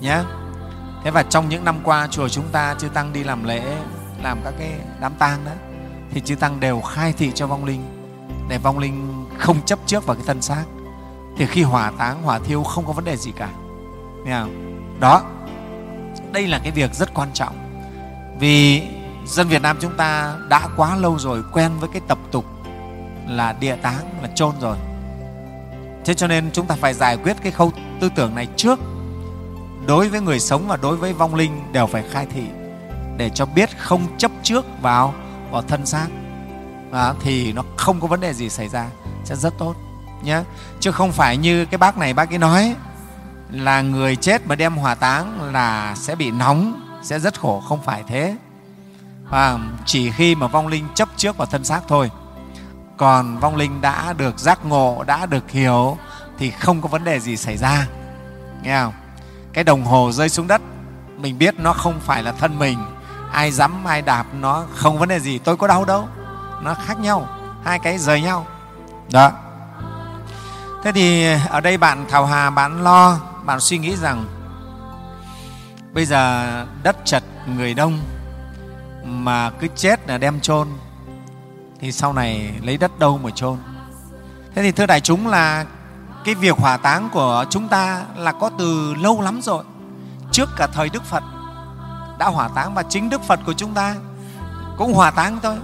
nhé 0.00 0.18
thế 1.04 1.10
và 1.10 1.22
trong 1.22 1.48
những 1.48 1.64
năm 1.64 1.76
qua 1.84 2.08
chùa 2.10 2.28
chúng 2.28 2.48
ta 2.52 2.74
chư 2.78 2.88
tăng 2.88 3.12
đi 3.12 3.24
làm 3.24 3.44
lễ, 3.44 3.76
làm 4.22 4.38
các 4.44 4.54
cái 4.58 4.72
đám 5.00 5.12
tang 5.18 5.44
đó, 5.44 5.52
thì 6.10 6.20
chư 6.20 6.34
tăng 6.34 6.60
đều 6.60 6.80
khai 6.80 7.12
thị 7.12 7.32
cho 7.34 7.46
vong 7.46 7.64
linh 7.64 7.82
để 8.48 8.58
vong 8.58 8.78
linh 8.78 9.26
không 9.38 9.62
chấp 9.66 9.78
trước 9.86 10.06
vào 10.06 10.16
cái 10.16 10.24
thân 10.26 10.42
xác 10.42 10.64
thì 11.40 11.46
khi 11.46 11.62
hỏa 11.62 11.90
táng 11.90 12.22
hỏa 12.22 12.38
thiêu 12.38 12.62
không 12.62 12.86
có 12.86 12.92
vấn 12.92 13.04
đề 13.04 13.16
gì 13.16 13.32
cả. 13.36 13.48
Nghe 14.24 14.40
không? 14.40 15.00
đó. 15.00 15.22
Đây 16.32 16.46
là 16.46 16.58
cái 16.58 16.72
việc 16.72 16.94
rất 16.94 17.14
quan 17.14 17.28
trọng. 17.34 17.54
Vì 18.38 18.82
dân 19.26 19.48
Việt 19.48 19.62
Nam 19.62 19.76
chúng 19.80 19.96
ta 19.96 20.36
đã 20.48 20.68
quá 20.76 20.96
lâu 20.96 21.18
rồi 21.18 21.42
quen 21.52 21.72
với 21.80 21.88
cái 21.92 22.02
tập 22.08 22.18
tục 22.30 22.44
là 23.28 23.52
địa 23.52 23.76
táng 23.76 24.22
là 24.22 24.28
chôn 24.34 24.52
rồi. 24.60 24.76
Thế 26.04 26.14
cho 26.14 26.26
nên 26.26 26.50
chúng 26.52 26.66
ta 26.66 26.74
phải 26.74 26.94
giải 26.94 27.16
quyết 27.16 27.36
cái 27.42 27.52
khâu 27.52 27.72
tư 28.00 28.08
tưởng 28.14 28.34
này 28.34 28.48
trước. 28.56 28.78
Đối 29.86 30.08
với 30.08 30.20
người 30.20 30.40
sống 30.40 30.68
và 30.68 30.76
đối 30.76 30.96
với 30.96 31.12
vong 31.12 31.34
linh 31.34 31.72
đều 31.72 31.86
phải 31.86 32.04
khai 32.10 32.26
thị 32.34 32.44
để 33.16 33.30
cho 33.30 33.46
biết 33.46 33.78
không 33.78 34.16
chấp 34.18 34.30
trước 34.42 34.64
vào 34.82 35.14
vào 35.50 35.62
thân 35.62 35.86
xác. 35.86 36.06
À, 36.92 37.14
thì 37.20 37.52
nó 37.52 37.62
không 37.76 38.00
có 38.00 38.06
vấn 38.06 38.20
đề 38.20 38.34
gì 38.34 38.48
xảy 38.48 38.68
ra. 38.68 38.86
Sẽ 39.24 39.36
rất 39.36 39.58
tốt 39.58 39.74
nhé 40.22 40.42
chứ 40.80 40.92
không 40.92 41.12
phải 41.12 41.36
như 41.36 41.64
cái 41.64 41.78
bác 41.78 41.98
này, 41.98 42.14
bác 42.14 42.32
ấy 42.32 42.38
nói 42.38 42.74
là 43.50 43.80
người 43.80 44.16
chết 44.16 44.46
mà 44.46 44.54
đem 44.54 44.76
hỏa 44.76 44.94
táng 44.94 45.52
là 45.52 45.94
sẽ 45.96 46.14
bị 46.14 46.30
nóng, 46.30 46.82
sẽ 47.02 47.18
rất 47.18 47.40
khổ. 47.40 47.62
Không 47.68 47.82
phải 47.82 48.02
thế. 48.06 48.36
Và 49.30 49.58
chỉ 49.86 50.10
khi 50.10 50.34
mà 50.34 50.46
vong 50.46 50.66
linh 50.66 50.86
chấp 50.94 51.08
trước 51.16 51.36
vào 51.36 51.46
thân 51.46 51.64
xác 51.64 51.80
thôi. 51.88 52.10
Còn 52.96 53.38
vong 53.38 53.56
linh 53.56 53.80
đã 53.80 54.12
được 54.12 54.38
giác 54.38 54.64
ngộ, 54.64 55.04
đã 55.06 55.26
được 55.26 55.50
hiểu 55.50 55.98
thì 56.38 56.50
không 56.50 56.82
có 56.82 56.88
vấn 56.88 57.04
đề 57.04 57.20
gì 57.20 57.36
xảy 57.36 57.56
ra. 57.56 57.86
Nghe 58.62 58.80
không? 58.80 58.92
Cái 59.52 59.64
đồng 59.64 59.84
hồ 59.84 60.12
rơi 60.12 60.28
xuống 60.28 60.46
đất, 60.46 60.60
mình 61.16 61.38
biết 61.38 61.54
nó 61.58 61.72
không 61.72 62.00
phải 62.00 62.22
là 62.22 62.32
thân 62.32 62.58
mình. 62.58 62.78
Ai 63.32 63.50
dám, 63.52 63.84
ai 63.84 64.02
đạp 64.02 64.26
nó, 64.40 64.64
không 64.74 64.98
vấn 64.98 65.08
đề 65.08 65.20
gì. 65.20 65.38
Tôi 65.38 65.56
có 65.56 65.66
đau 65.66 65.84
đâu. 65.84 66.08
Nó 66.62 66.74
khác 66.74 66.98
nhau. 67.00 67.28
Hai 67.64 67.78
cái 67.78 67.98
rời 67.98 68.22
nhau. 68.22 68.46
Đó 69.12 69.32
thế 70.82 70.92
thì 70.92 71.26
ở 71.48 71.60
đây 71.60 71.76
bạn 71.76 72.04
thảo 72.08 72.26
hà, 72.26 72.50
bạn 72.50 72.84
lo, 72.84 73.18
bạn 73.44 73.60
suy 73.60 73.78
nghĩ 73.78 73.96
rằng 73.96 74.24
bây 75.92 76.06
giờ 76.06 76.46
đất 76.82 76.96
chật, 77.04 77.22
người 77.46 77.74
đông 77.74 77.98
mà 79.04 79.50
cứ 79.50 79.66
chết 79.76 80.08
là 80.08 80.18
đem 80.18 80.40
chôn, 80.40 80.68
thì 81.80 81.92
sau 81.92 82.12
này 82.12 82.52
lấy 82.62 82.76
đất 82.76 82.98
đâu 82.98 83.18
mà 83.18 83.30
chôn? 83.30 83.58
Thế 84.54 84.62
thì 84.62 84.72
thưa 84.72 84.86
đại 84.86 85.00
chúng 85.00 85.28
là 85.28 85.64
cái 86.24 86.34
việc 86.34 86.56
hỏa 86.56 86.76
táng 86.76 87.08
của 87.12 87.44
chúng 87.50 87.68
ta 87.68 88.02
là 88.16 88.32
có 88.32 88.50
từ 88.58 88.94
lâu 88.94 89.20
lắm 89.20 89.40
rồi. 89.42 89.64
Trước 90.32 90.48
cả 90.56 90.66
thời 90.66 90.88
đức 90.88 91.04
phật 91.04 91.22
đã 92.18 92.26
hỏa 92.26 92.48
táng 92.48 92.74
và 92.74 92.82
chính 92.82 93.10
đức 93.10 93.22
phật 93.22 93.40
của 93.46 93.52
chúng 93.52 93.74
ta 93.74 93.96
cũng 94.78 94.94
hỏa 94.94 95.10
táng 95.10 95.38
thôi. 95.42 95.56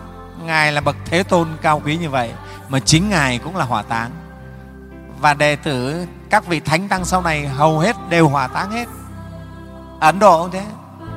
Ngài 0.44 0.72
là 0.72 0.80
bậc 0.80 0.96
thế 1.04 1.22
tôn 1.22 1.48
cao 1.62 1.82
quý 1.84 1.96
như 1.96 2.10
vậy 2.10 2.32
mà 2.68 2.80
chính 2.80 3.10
ngài 3.10 3.38
cũng 3.38 3.56
là 3.56 3.64
hỏa 3.64 3.82
táng 3.82 4.10
và 5.20 5.34
đệ 5.34 5.56
tử 5.56 6.06
các 6.30 6.46
vị 6.46 6.60
thánh 6.60 6.88
tăng 6.88 7.04
sau 7.04 7.22
này 7.22 7.46
hầu 7.46 7.78
hết 7.78 7.96
đều 8.08 8.28
hỏa 8.28 8.46
táng 8.46 8.70
hết. 8.70 8.88
Ấn 10.00 10.18
độ 10.18 10.42
cũng 10.42 10.50
thế. 10.50 10.64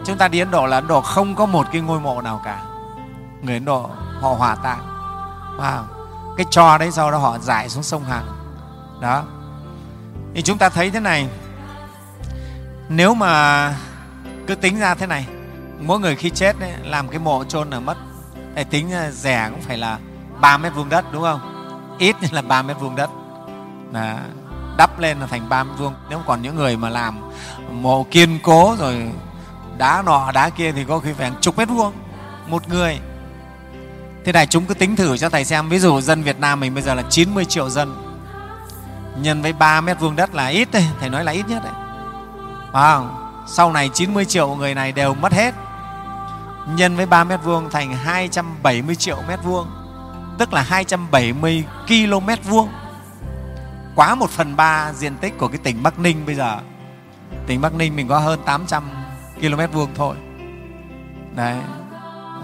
Chúng 0.06 0.18
ta 0.18 0.28
đi 0.28 0.40
ấn 0.40 0.52
độ 0.52 0.66
là 0.66 0.78
ấn 0.78 0.88
độ 0.88 1.02
không 1.02 1.36
có 1.36 1.46
một 1.46 1.68
cái 1.72 1.82
ngôi 1.82 2.00
mộ 2.00 2.22
nào 2.22 2.42
cả. 2.46 2.64
Người 3.42 3.54
ấn 3.54 3.66
độ 3.66 3.90
họ 4.22 4.34
hỏa 4.34 4.56
táng. 4.56 4.80
Wow. 5.58 5.84
cái 6.38 6.46
trò 6.52 6.78
đấy 6.78 6.92
sau 6.92 7.12
đó 7.12 7.18
họ 7.18 7.40
giải 7.40 7.70
xuống 7.70 7.84
sông 7.84 8.04
hằng 8.04 8.26
đó. 9.02 9.24
Thì 10.34 10.42
chúng 10.42 10.58
ta 10.58 10.70
thấy 10.70 10.92
thế 10.92 11.00
này. 11.00 11.28
Nếu 12.90 13.14
mà 13.14 13.74
cứ 14.48 14.56
tính 14.56 14.80
ra 14.80 14.96
thế 14.96 15.08
này 15.08 15.26
mỗi 15.80 16.00
người 16.00 16.16
khi 16.16 16.30
chết 16.30 16.60
ấy, 16.60 16.72
làm 16.84 17.08
cái 17.08 17.20
mộ 17.20 17.44
chôn 17.44 17.70
là 17.70 17.80
mất. 17.80 17.98
Để 18.54 18.64
tính 18.64 18.94
à, 18.94 19.12
rẻ 19.12 19.50
cũng 19.50 19.62
phải 19.62 19.78
là 19.78 20.00
3 20.42 20.58
mét 20.58 20.76
vuông 20.76 20.90
đất 20.90 21.06
đúng 21.14 21.24
không? 21.24 21.40
Ít 22.00 22.16
là 22.34 22.42
3 22.42 22.62
mét 22.62 22.80
vuông 22.80 22.96
đất 22.96 23.10
là 23.94 24.20
đắp 24.78 25.00
lên 25.00 25.20
là 25.20 25.28
thành 25.28 25.50
ba 25.50 25.64
mét 25.64 25.78
vuông 25.78 25.94
nếu 26.10 26.20
còn 26.26 26.42
những 26.42 26.56
người 26.56 26.78
mà 26.78 26.90
làm 26.90 27.20
mộ 27.72 28.06
kiên 28.12 28.40
cố 28.44 28.76
rồi 28.80 29.12
đá 29.80 30.04
nọ 30.06 30.32
đá 30.32 30.50
kia 30.50 30.72
thì 30.72 30.84
có 30.84 31.00
khi 31.00 31.14
phải 31.14 31.30
hàng 31.30 31.40
chục 31.42 31.58
mét 31.58 31.70
vuông. 31.70 31.94
Một 32.48 32.70
người. 32.70 33.00
Thế 34.26 34.32
này 34.32 34.48
chúng 34.48 34.66
cứ 34.66 34.74
tính 34.74 34.96
thử 34.96 35.18
cho 35.18 35.30
thầy 35.30 35.46
xem. 35.46 35.70
Ví 35.70 35.80
dụ 35.80 36.02
dân 36.02 36.24
Việt 36.24 36.40
Nam 36.40 36.60
mình 36.60 36.74
bây 36.74 36.84
giờ 36.84 36.94
là 36.94 37.04
90 37.10 37.46
triệu 37.46 37.70
dân. 37.70 37.96
Nhân 39.22 39.42
với 39.42 39.54
3 39.54 39.82
mét 39.82 40.00
vuông 40.00 40.16
đất 40.16 40.36
là 40.36 40.48
ít 40.48 40.72
đấy. 40.72 40.86
Thầy 41.00 41.10
nói 41.10 41.24
là 41.24 41.32
ít 41.32 41.48
nhất 41.48 41.64
đấy. 41.64 41.74
À, 42.74 43.00
sau 43.48 43.74
này 43.74 43.90
90 43.94 44.26
triệu 44.26 44.56
người 44.56 44.76
này 44.76 44.92
đều 44.92 45.14
mất 45.14 45.34
hết. 45.34 45.54
Nhân 46.76 46.96
với 46.96 47.06
3 47.06 47.24
mét 47.24 47.40
vuông 47.44 47.70
thành 47.70 47.94
270 47.94 48.96
triệu 48.96 49.18
mét 49.28 49.40
vuông. 49.44 49.68
Tức 50.38 50.54
là 50.54 50.62
270 50.62 51.64
km 51.88 52.50
vuông 52.50 52.70
quá 54.00 54.16
một 54.16 54.30
phần 54.30 54.56
ba 54.56 54.94
diện 54.94 55.18
tích 55.18 55.38
của 55.38 55.48
cái 55.48 55.58
tỉnh 55.58 55.84
Bắc 55.84 56.00
Ninh 56.00 56.26
bây 56.26 56.36
giờ. 56.36 56.60
Tỉnh 57.48 57.62
Bắc 57.62 57.74
Ninh 57.74 57.96
mình 57.96 58.08
có 58.08 58.20
hơn 58.20 58.40
800 58.46 58.84
km 59.42 59.62
vuông 59.74 59.90
thôi. 59.96 60.16
Đấy. 61.36 61.58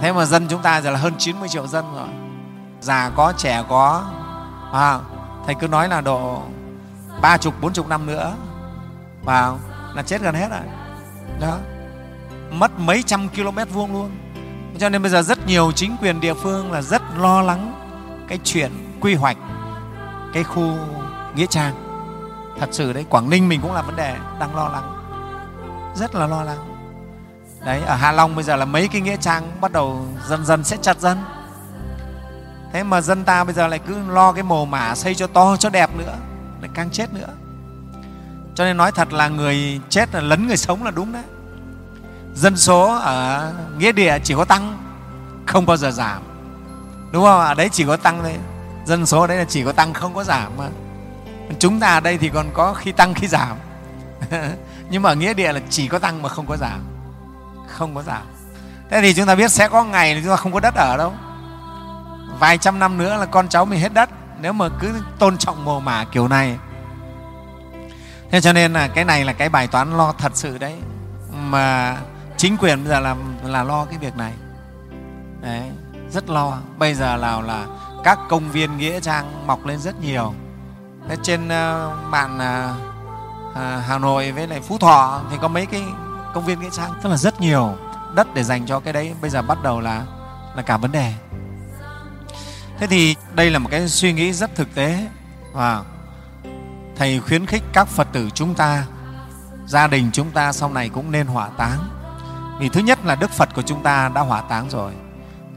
Thế 0.02 0.14
mà 0.14 0.26
dân 0.26 0.48
chúng 0.50 0.62
ta 0.62 0.82
giờ 0.82 0.92
là 0.92 1.00
hơn 1.00 1.14
90 1.18 1.50
triệu 1.50 1.68
dân 1.68 1.86
rồi. 1.96 2.08
Già 2.82 3.10
có 3.10 3.34
trẻ 3.38 3.64
có 3.70 4.04
à, 4.74 5.00
thầy 5.46 5.56
cứ 5.56 5.68
nói 5.68 5.90
là 5.90 6.02
độ 6.02 6.42
ba 7.22 7.38
chục 7.38 7.54
bốn 7.62 7.74
chục 7.74 7.88
năm 7.88 8.06
nữa. 8.06 8.36
Vào 9.24 9.60
là 9.94 10.04
chết 10.04 10.22
gần 10.22 10.36
hết 10.36 10.48
rồi. 10.50 10.68
Đó. 11.42 11.58
Mất 12.52 12.80
mấy 12.80 13.04
trăm 13.04 13.30
km 13.30 13.74
vuông 13.74 13.94
luôn. 13.94 14.12
Cho 14.80 14.90
nên 14.90 15.02
bây 15.02 15.12
giờ 15.12 15.22
rất 15.22 15.48
nhiều 15.48 15.72
chính 15.72 15.98
quyền 16.02 16.20
địa 16.22 16.34
phương 16.34 16.72
là 16.72 16.82
rất 16.82 17.02
lo 17.18 17.42
lắng 17.42 17.74
cái 18.28 18.40
chuyện 18.44 18.72
quy 19.02 19.16
hoạch 19.16 19.38
cái 20.34 20.44
khu 20.44 20.78
nghĩa 21.36 21.46
trang. 21.46 21.74
Thật 22.60 22.70
sự 22.72 22.94
đấy, 22.94 23.06
quảng 23.10 23.30
ninh 23.30 23.50
mình 23.50 23.62
cũng 23.62 23.74
là 23.74 23.82
vấn 23.82 23.96
đề 23.96 24.16
đang 24.40 24.56
lo 24.56 24.68
lắng. 24.68 24.92
Rất 25.96 26.16
là 26.16 26.28
lo 26.28 26.44
lắng. 26.44 26.58
Đấy, 27.66 27.82
ở 27.82 27.96
hạ 27.96 28.12
long 28.12 28.36
bây 28.36 28.44
giờ 28.44 28.56
là 28.56 28.66
mấy 28.66 28.88
cái 28.88 29.02
nghĩa 29.02 29.18
trang 29.18 29.52
bắt 29.62 29.72
đầu 29.72 30.06
dần 30.28 30.46
dần 30.46 30.64
sẽ 30.64 30.78
chặt 30.82 31.00
dân. 31.00 31.18
thế 32.74 32.84
mà 32.84 33.02
dân 33.02 33.24
ta 33.24 33.44
bây 33.44 33.54
giờ 33.54 33.68
lại 33.68 33.80
cứ 33.80 33.96
lo 34.08 34.32
cái 34.32 34.44
mồ 34.44 34.66
mả 34.66 34.96
xây 34.96 35.16
cho 35.16 35.28
to, 35.28 35.58
cho 35.58 35.70
đẹp 35.70 35.90
nữa, 35.98 36.16
lại 36.62 36.70
càng 36.74 36.90
chết 36.90 37.14
nữa. 37.14 37.28
Cho 38.56 38.66
nên 38.66 38.78
nói 38.78 38.92
thật 38.92 39.14
là 39.14 39.28
người 39.28 39.80
chết 39.90 40.16
là 40.16 40.22
lấn 40.22 40.48
người 40.48 40.58
sống 40.58 40.84
là 40.84 40.92
đúng 40.92 41.12
đấy. 41.12 41.24
Dân 42.36 42.58
số 42.58 43.00
ở 43.00 43.54
nghĩa 43.78 43.92
địa 43.92 44.20
chỉ 44.24 44.34
có 44.34 44.46
tăng, 44.46 44.78
không 45.46 45.66
bao 45.66 45.78
giờ 45.78 45.92
giảm. 45.92 46.22
Đúng 47.12 47.24
không 47.24 47.40
ở 47.40 47.54
đấy 47.54 47.70
chỉ 47.72 47.86
có 47.86 47.98
tăng 47.98 48.20
thôi. 48.24 48.38
Dân 48.86 49.06
số 49.06 49.22
ở 49.22 49.28
đấy 49.28 49.38
là 49.38 49.46
chỉ 49.46 49.64
có 49.64 49.72
tăng, 49.72 49.94
không 49.94 50.14
có 50.16 50.24
giảm 50.24 50.52
mà 50.58 50.70
chúng 51.60 51.80
ta 51.80 51.94
ở 51.94 52.00
đây 52.00 52.18
thì 52.18 52.30
còn 52.30 52.50
có 52.54 52.74
khi 52.74 52.92
tăng 52.92 53.14
khi 53.14 53.28
giảm. 53.28 53.58
Nhưng 54.90 55.02
mà 55.02 55.10
ở 55.10 55.16
nghĩa 55.16 55.34
địa 55.34 55.54
là 55.54 55.60
chỉ 55.70 55.88
có 55.88 56.00
tăng 56.00 56.22
mà 56.22 56.30
không 56.30 56.46
có 56.46 56.58
giảm. 56.58 56.80
Không 57.68 57.96
có 57.96 58.04
giảm. 58.04 58.24
Thế 58.90 59.02
thì 59.02 59.14
chúng 59.14 59.26
ta 59.26 59.36
biết 59.36 59.52
sẽ 59.52 59.68
có 59.68 59.84
ngày 59.84 60.22
chúng 60.24 60.32
ta 60.32 60.36
không 60.36 60.52
có 60.52 60.60
đất 60.60 60.76
ở 60.76 60.98
đâu. 60.98 61.14
Vài 62.40 62.58
trăm 62.58 62.80
năm 62.80 62.98
nữa 62.98 63.18
là 63.18 63.26
con 63.26 63.48
cháu 63.48 63.66
mình 63.66 63.80
hết 63.80 63.94
đất. 63.94 64.10
Nếu 64.40 64.54
mà 64.54 64.70
cứ 64.80 65.02
tôn 65.20 65.38
trọng 65.38 65.66
mồ 65.66 65.80
mả 65.80 66.06
kiểu 66.12 66.28
này. 66.28 66.58
Thế 68.32 68.42
cho 68.42 68.54
nên 68.54 68.74
là 68.74 68.88
cái 68.88 69.06
này 69.06 69.26
là 69.26 69.34
cái 69.34 69.50
bài 69.50 69.68
toán 69.68 69.98
lo 69.98 70.14
thật 70.18 70.32
sự 70.36 70.58
đấy. 70.58 70.76
Mà 71.32 71.98
chính 72.38 72.58
quyền 72.58 72.84
bây 72.84 72.90
giờ 72.90 73.00
là, 73.00 73.16
là 73.44 73.64
lo 73.64 73.86
cái 73.86 73.98
việc 73.98 74.18
này. 74.18 74.34
Đấy, 75.42 75.62
rất 76.12 76.30
lo. 76.30 76.58
Bây 76.78 76.94
giờ 76.94 77.18
là 77.18 77.42
là 77.42 77.66
các 78.04 78.20
công 78.30 78.52
viên 78.52 78.78
nghĩa 78.78 79.00
trang 79.00 79.48
mọc 79.48 79.66
lên 79.66 79.80
rất 79.80 80.02
nhiều 80.02 80.34
thế 81.10 81.16
trên 81.24 81.46
uh, 81.46 82.10
mạng 82.10 82.40
ờ, 82.40 82.76
ờ, 83.54 83.80
hà 83.80 83.98
nội 83.98 84.32
với 84.32 84.48
lại 84.48 84.62
phú 84.62 84.78
thọ 84.78 85.22
thì 85.32 85.38
có 85.42 85.48
mấy 85.48 85.66
cái 85.66 85.84
công 86.34 86.46
viên 86.46 86.60
nghĩa 86.60 86.70
trang. 86.72 86.92
Tức 87.04 87.10
là 87.10 87.18
rất 87.18 87.42
nhiều 87.42 87.76
đất 88.16 88.34
để 88.34 88.44
dành 88.44 88.66
cho 88.66 88.80
cái 88.80 88.94
đấy. 88.94 89.14
Bây 89.22 89.30
giờ 89.30 89.42
bắt 89.42 89.64
đầu 89.64 89.82
là 89.82 90.06
là 90.56 90.62
cả 90.62 90.78
vấn 90.78 90.92
đề. 90.92 91.14
Thế 92.80 92.88
thì 92.88 93.16
đây 93.34 93.50
là 93.50 93.60
một 93.60 93.70
cái 93.72 93.88
suy 93.88 94.14
nghĩ 94.14 94.34
rất 94.34 94.56
thực 94.56 94.76
tế 94.76 95.08
và 95.54 95.84
thầy 96.96 97.20
khuyến 97.20 97.46
khích 97.46 97.64
các 97.74 97.88
phật 97.88 98.08
tử 98.12 98.30
chúng 98.34 98.56
ta 98.56 98.86
gia 99.68 99.88
đình 99.88 100.10
chúng 100.14 100.32
ta 100.32 100.52
sau 100.52 100.70
này 100.70 100.90
cũng 100.90 101.12
nên 101.12 101.28
hỏa 101.28 101.50
táng. 101.50 101.80
Vì 102.60 102.70
thứ 102.70 102.80
nhất 102.80 103.06
là 103.06 103.16
đức 103.16 103.32
phật 103.32 103.50
của 103.56 103.62
chúng 103.62 103.84
ta 103.84 104.10
đã 104.16 104.22
hỏa 104.22 104.42
táng 104.42 104.70
rồi. 104.70 104.94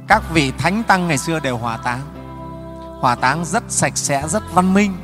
Các 0.09 0.23
vị 0.31 0.52
thánh 0.59 0.83
tăng 0.83 1.09
ngày 1.09 1.19
xưa 1.19 1.40
đều 1.40 1.57
hỏa 1.57 1.76
táng. 1.76 2.00
Hỏa 3.00 3.14
táng 3.14 3.45
rất 3.45 3.62
sạch 3.69 3.97
sẽ 3.97 4.28
rất 4.28 4.43
văn 4.52 4.75
minh 4.75 4.97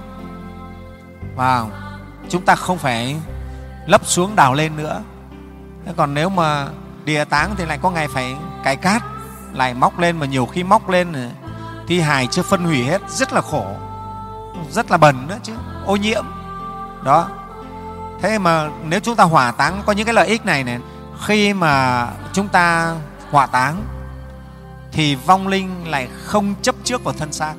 và 1.37 1.65
chúng 2.29 2.45
ta 2.45 2.55
không 2.55 2.79
phải 2.79 3.17
lấp 3.87 4.07
xuống 4.07 4.37
đào 4.37 4.55
lên 4.55 4.77
nữa. 4.77 5.03
Thế 5.87 5.93
còn 5.97 6.15
nếu 6.15 6.29
mà 6.29 6.69
địa 7.05 7.25
táng 7.25 7.55
thì 7.57 7.67
lại 7.67 7.79
có 7.83 7.91
ngày 7.91 8.09
phải 8.09 8.37
cày 8.65 8.77
cát, 8.77 9.03
lại 9.53 9.75
móc 9.75 9.99
lên 9.99 10.19
mà 10.19 10.27
nhiều 10.27 10.47
khi 10.47 10.63
móc 10.63 10.89
lên 10.89 11.31
thi 11.89 12.01
hài 12.01 12.27
chưa 12.27 12.43
phân 12.43 12.65
hủy 12.65 12.85
hết, 12.85 13.11
rất 13.11 13.33
là 13.33 13.41
khổ, 13.41 13.67
rất 14.71 14.91
là 14.91 14.97
bẩn 14.97 15.27
nữa 15.29 15.39
chứ, 15.43 15.53
ô 15.87 15.97
nhiễm. 15.97 16.25
Đó. 17.05 17.29
Thế 18.23 18.39
mà 18.39 18.71
nếu 18.85 19.01
chúng 19.01 19.17
ta 19.17 19.25
hỏa 19.25 19.51
táng, 19.51 19.83
có 19.87 19.93
những 19.93 20.07
cái 20.07 20.15
lợi 20.15 20.27
ích 20.27 20.47
này 20.47 20.65
này, 20.65 20.79
khi 21.23 21.55
mà 21.55 22.07
chúng 22.33 22.49
ta 22.49 22.95
hỏa 23.31 23.47
táng 23.47 23.83
thì 24.93 25.15
vong 25.15 25.49
linh 25.49 25.91
lại 25.91 26.09
không 26.25 26.55
chấp 26.63 26.75
trước 26.85 27.05
vào 27.05 27.15
thân 27.19 27.33
xác. 27.33 27.55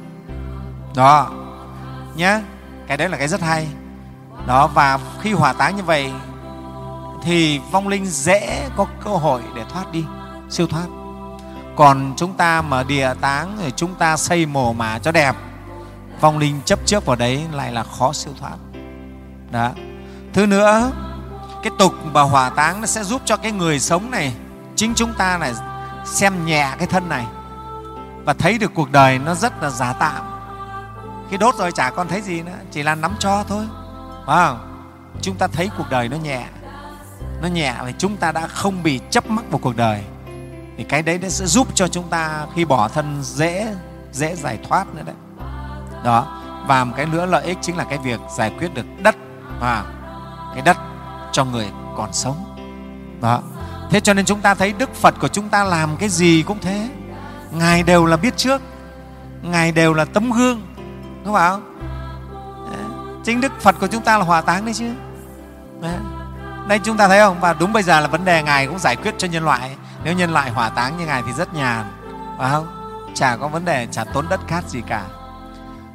Đó. 0.96 1.30
Nhé 2.16 2.40
cái 2.88 2.98
đấy 2.98 3.10
là 3.10 3.18
cái 3.18 3.28
rất 3.28 3.42
hay. 3.42 3.68
Đó, 4.48 4.68
và 4.68 5.00
khi 5.22 5.34
hỏa 5.34 5.54
táng 5.54 5.76
như 5.76 5.84
vậy 5.84 6.12
thì 7.24 7.60
vong 7.72 7.88
linh 7.88 8.06
dễ 8.06 8.70
có 8.76 8.86
cơ 9.04 9.12
hội 9.12 9.42
để 9.56 9.64
thoát 9.70 9.92
đi, 9.92 10.06
siêu 10.50 10.68
thoát. 10.68 10.86
Còn 11.76 12.14
chúng 12.18 12.34
ta 12.34 12.62
mà 12.62 12.84
địa 12.84 13.14
táng 13.22 13.58
thì 13.62 13.72
chúng 13.76 13.96
ta 13.96 14.18
xây 14.18 14.46
mồ 14.46 14.74
mả 14.74 15.00
cho 15.00 15.12
đẹp, 15.12 15.36
vong 16.22 16.38
linh 16.38 16.62
chấp 16.66 16.80
trước 16.86 17.06
vào 17.06 17.16
đấy 17.16 17.46
lại 17.52 17.72
là 17.72 17.84
khó 17.84 18.14
siêu 18.14 18.34
thoát. 18.40 18.56
Đó. 19.52 19.70
Thứ 20.34 20.46
nữa, 20.46 20.92
cái 21.64 21.72
tục 21.80 21.94
và 22.14 22.22
hỏa 22.22 22.50
táng 22.50 22.82
nó 22.82 22.88
sẽ 22.88 23.04
giúp 23.04 23.22
cho 23.26 23.38
cái 23.38 23.52
người 23.52 23.80
sống 23.80 24.12
này, 24.12 24.34
chính 24.76 24.94
chúng 24.96 25.14
ta 25.14 25.38
này 25.38 25.54
xem 26.06 26.46
nhẹ 26.46 26.72
cái 26.78 26.88
thân 26.88 27.10
này 27.10 27.26
và 28.26 28.34
thấy 28.34 28.58
được 28.58 28.72
cuộc 28.74 28.92
đời 28.92 29.20
nó 29.20 29.36
rất 29.36 29.64
là 29.64 29.70
giả 29.70 29.94
tạm 29.94 30.35
khi 31.30 31.38
đốt 31.38 31.56
rồi 31.56 31.72
chả 31.72 31.90
còn 31.90 32.08
thấy 32.08 32.22
gì 32.22 32.42
nữa, 32.42 32.58
chỉ 32.72 32.84
là 32.84 32.96
nắm 32.96 33.16
cho 33.20 33.44
thôi. 33.48 33.66
Phải 34.26 34.46
không? 34.46 34.72
Chúng 35.22 35.36
ta 35.36 35.48
thấy 35.48 35.70
cuộc 35.78 35.90
đời 35.90 36.10
nó 36.10 36.18
nhẹ. 36.18 36.46
Nó 37.42 37.48
nhẹ 37.48 37.74
thì 37.86 37.94
chúng 37.98 38.18
ta 38.18 38.32
đã 38.32 38.48
không 38.48 38.84
bị 38.84 39.00
chấp 39.10 39.30
mắc 39.30 39.46
vào 39.50 39.60
cuộc 39.60 39.76
đời. 39.76 40.04
Thì 40.78 40.84
cái 40.84 41.02
đấy 41.02 41.20
nó 41.22 41.30
sẽ 41.30 41.46
giúp 41.46 41.68
cho 41.76 41.88
chúng 41.88 42.10
ta 42.10 42.46
khi 42.56 42.66
bỏ 42.66 42.88
thân 42.88 43.20
dễ 43.22 43.76
dễ 44.12 44.36
giải 44.36 44.60
thoát 44.70 44.96
nữa 44.96 45.04
đấy. 45.06 45.16
Đó. 46.04 46.42
Và 46.68 46.84
một 46.84 46.94
cái 46.98 47.06
nữa 47.06 47.26
lợi 47.26 47.46
ích 47.46 47.58
chính 47.62 47.78
là 47.78 47.84
cái 47.84 47.98
việc 47.98 48.20
giải 48.38 48.52
quyết 48.60 48.74
được 48.74 48.86
đất. 49.04 49.16
Và 49.60 49.86
cái 50.54 50.62
đất 50.62 50.78
cho 51.32 51.46
người 51.46 51.68
còn 51.98 52.14
sống. 52.14 52.56
Đó. 53.22 53.42
Thế 53.90 54.00
cho 54.00 54.14
nên 54.14 54.26
chúng 54.26 54.42
ta 54.42 54.54
thấy 54.56 54.74
đức 54.74 54.96
phật 54.96 55.16
của 55.22 55.28
chúng 55.28 55.50
ta 55.50 55.64
làm 55.64 55.98
cái 55.98 56.10
gì 56.10 56.44
cũng 56.48 56.60
thế. 56.62 56.90
Ngài 57.52 57.84
đều 57.84 58.06
là 58.06 58.18
biết 58.18 58.38
trước. 58.38 58.62
Ngài 59.42 59.72
đều 59.72 59.94
là 59.94 60.06
tấm 60.06 60.32
gương 60.32 60.62
đúng 61.26 61.34
không? 61.34 61.72
Chính 63.24 63.42
đức 63.42 63.62
phật 63.62 63.76
của 63.80 63.88
chúng 63.88 64.04
ta 64.04 64.18
là 64.18 64.24
hòa 64.24 64.42
táng 64.42 64.66
đấy 64.66 64.74
chứ. 64.74 64.92
Đấy. 65.82 65.96
đây 66.68 66.80
chúng 66.84 66.98
ta 66.98 67.08
thấy 67.08 67.20
không? 67.20 67.40
Và 67.40 67.54
đúng 67.54 67.74
bây 67.74 67.84
giờ 67.84 68.00
là 68.00 68.08
vấn 68.08 68.26
đề 68.26 68.44
ngài 68.44 68.68
cũng 68.68 68.80
giải 68.80 68.96
quyết 68.96 69.16
cho 69.18 69.28
nhân 69.28 69.46
loại. 69.46 69.76
Nếu 70.04 70.14
nhân 70.14 70.34
loại 70.34 70.52
hỏa 70.52 70.70
táng 70.70 70.98
như 70.98 71.06
ngài 71.06 71.24
thì 71.26 71.32
rất 71.34 71.54
nhàn. 71.54 71.86
Phải 72.38 72.52
không? 72.52 72.68
Chả 73.14 73.36
có 73.36 73.48
vấn 73.48 73.66
đề, 73.66 73.88
chả 73.92 74.04
tốn 74.04 74.26
đất 74.30 74.40
cát 74.48 74.70
gì 74.70 74.82
cả. 74.88 75.04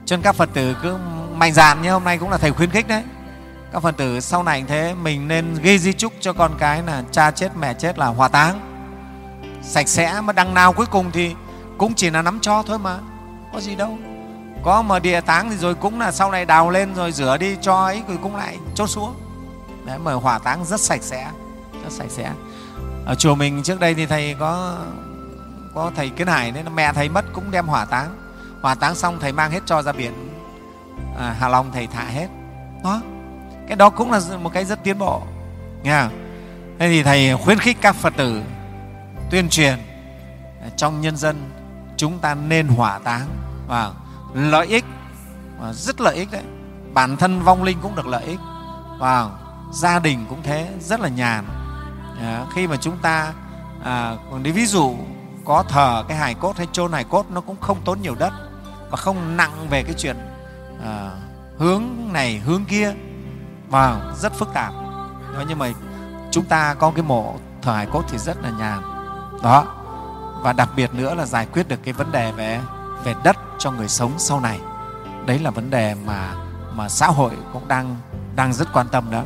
Cho 0.05 0.17
nên 0.17 0.23
các 0.23 0.35
phật 0.35 0.49
tử 0.55 0.77
cứ 0.83 0.97
mạnh 1.35 1.53
dạn 1.53 1.83
như 1.83 1.93
hôm 1.93 2.05
nay 2.05 2.19
cũng 2.19 2.31
là 2.31 2.39
thầy 2.39 2.53
khuyến 2.53 2.71
khích 2.71 2.89
đấy. 2.89 3.05
Các 3.73 3.83
phật 3.83 3.97
tử 3.97 4.21
sau 4.21 4.43
này 4.43 4.65
thế, 4.69 4.95
mình 5.03 5.29
nên 5.29 5.55
ghi 5.63 5.79
di 5.79 5.93
chúc 5.93 6.13
cho 6.21 6.33
con 6.33 6.53
cái 6.59 6.83
là 6.83 7.03
cha 7.11 7.31
chết, 7.31 7.57
mẹ 7.57 7.75
chết 7.75 7.99
là 7.99 8.07
hòa 8.07 8.29
táng. 8.29 8.61
Sạch 9.63 9.89
sẽ, 9.89 10.21
mà 10.21 10.33
đằng 10.33 10.55
nào 10.55 10.73
cuối 10.73 10.87
cùng 10.87 11.11
thì 11.11 11.35
cũng 11.79 11.95
chỉ 11.95 12.11
là 12.11 12.23
nắm 12.23 12.39
cho 12.41 12.63
thôi 12.63 12.79
mà. 12.79 12.99
Có 13.53 13.61
gì 13.61 13.75
đâu 13.75 13.99
có 14.63 14.83
mà 14.83 14.99
địa 14.99 15.21
táng 15.21 15.51
thì 15.51 15.57
rồi 15.57 15.75
cũng 15.75 16.01
là 16.01 16.13
sau 16.13 16.31
này 16.31 16.45
đào 16.45 16.71
lên 16.71 16.95
rồi 16.95 17.13
rửa 17.13 17.37
đi 17.37 17.57
cho 17.61 17.85
ấy 17.85 18.03
rồi 18.09 18.19
cũng 18.23 18.37
lại 18.37 18.59
chốt 18.75 18.87
xuống. 18.87 19.15
Đấy 19.85 19.99
mà 19.99 20.13
hỏa 20.13 20.39
táng 20.39 20.65
rất 20.65 20.81
sạch 20.81 21.03
sẽ 21.03 21.31
rất 21.85 21.93
sạch 21.93 22.11
sẽ. 22.11 22.33
Ở 23.07 23.15
chùa 23.15 23.35
mình 23.35 23.63
trước 23.63 23.81
đây 23.81 23.95
thì 23.95 24.07
thầy 24.07 24.35
có 24.41 24.77
có 25.75 25.91
thầy 25.97 26.09
kiến 26.09 26.27
hải 26.27 26.53
nên 26.53 26.75
mẹ 26.75 26.93
thầy 26.93 27.09
mất 27.09 27.25
cũng 27.33 27.51
đem 27.51 27.67
hỏa 27.67 27.85
táng. 27.85 28.17
Hỏa 28.63 28.75
táng 28.75 28.95
xong 28.95 29.19
thầy 29.21 29.33
mang 29.33 29.51
hết 29.51 29.61
cho 29.67 29.83
ra 29.83 29.93
biển. 29.93 30.31
À, 31.19 31.37
hà 31.41 31.49
long 31.49 31.73
thầy 31.73 31.87
thả 31.87 32.05
hết. 32.05 32.29
Đó 32.85 33.01
cái 33.69 33.77
đó 33.77 33.91
cũng 33.91 34.13
là 34.13 34.21
một 34.43 34.51
cái 34.53 34.65
rất 34.65 34.85
tiến 34.85 34.99
bộ. 34.99 35.23
Nghe 35.83 36.05
thế 36.79 36.89
thì 36.89 37.03
thầy 37.03 37.37
khuyến 37.37 37.59
khích 37.59 37.79
các 37.81 37.97
phật 37.97 38.13
tử 38.17 38.43
tuyên 39.31 39.49
truyền 39.49 39.79
à, 40.63 40.69
trong 40.77 41.01
nhân 41.01 41.17
dân 41.17 41.51
chúng 41.97 42.19
ta 42.19 42.35
nên 42.35 42.69
hỏa 42.69 42.99
táng. 42.99 43.29
Và 43.69 43.91
lợi 44.35 44.67
ích 44.67 44.85
và 45.61 45.73
rất 45.73 46.01
lợi 46.01 46.17
ích 46.17 46.31
đấy. 46.31 46.43
Bản 46.95 47.17
thân 47.17 47.43
vong 47.43 47.63
linh 47.63 47.79
cũng 47.83 47.95
được 47.95 48.07
lợi 48.07 48.25
ích. 48.25 48.41
Và 48.99 49.31
gia 49.73 49.99
đình 49.99 50.27
cũng 50.29 50.43
thế 50.43 50.69
rất 50.81 51.01
là 51.01 51.09
nhàn. 51.09 51.45
À, 52.21 52.47
khi 52.55 52.67
mà 52.67 52.77
chúng 52.77 52.99
ta 52.99 53.33
à, 53.85 54.17
còn 54.31 54.43
đi 54.43 54.53
ví 54.53 54.67
dụ 54.67 54.95
có 55.45 55.65
thờ 55.69 56.05
cái 56.09 56.17
hài 56.17 56.35
cốt 56.35 56.57
hay 56.57 56.67
chôn 56.73 56.93
hài 56.93 57.05
cốt 57.05 57.27
nó 57.31 57.41
cũng 57.41 57.57
không 57.61 57.81
tốn 57.85 58.03
nhiều 58.03 58.15
đất 58.15 58.33
và 58.91 58.97
không 58.97 59.37
nặng 59.37 59.67
về 59.71 59.83
cái 59.83 59.95
chuyện 59.99 60.17
à, 60.85 61.11
hướng 61.59 61.83
này 62.13 62.39
hướng 62.39 62.65
kia. 62.65 62.95
Và 63.69 64.13
rất 64.17 64.33
phức 64.33 64.55
tạp. 64.55 64.73
Đó, 65.35 65.43
nhưng 65.49 65.59
mà 65.59 65.69
chúng 66.31 66.45
ta 66.45 66.75
có 66.75 66.93
cái 66.95 67.03
mộ 67.03 67.35
thờ 67.63 67.73
hài 67.73 67.87
cốt 67.87 68.03
thì 68.09 68.19
rất 68.19 68.43
là 68.43 68.51
nhàn. 68.51 68.81
Đó 69.43 69.65
và 70.43 70.53
đặc 70.53 70.69
biệt 70.77 70.95
nữa 70.95 71.15
là 71.15 71.27
giải 71.27 71.47
quyết 71.53 71.69
được 71.69 71.81
cái 71.85 71.95
vấn 71.95 72.13
đề 72.13 72.33
về 72.33 72.61
về 73.05 73.15
đất 73.25 73.37
cho 73.61 73.71
người 73.71 73.89
sống 73.89 74.13
sau 74.19 74.41
này. 74.41 74.61
Đấy 75.27 75.39
là 75.39 75.51
vấn 75.51 75.71
đề 75.71 75.95
mà 76.07 76.35
mà 76.75 76.89
xã 76.89 77.07
hội 77.07 77.31
cũng 77.53 77.69
đang 77.69 77.97
đang 78.37 78.53
rất 78.53 78.69
quan 78.73 78.89
tâm 78.89 79.11
đó. 79.11 79.23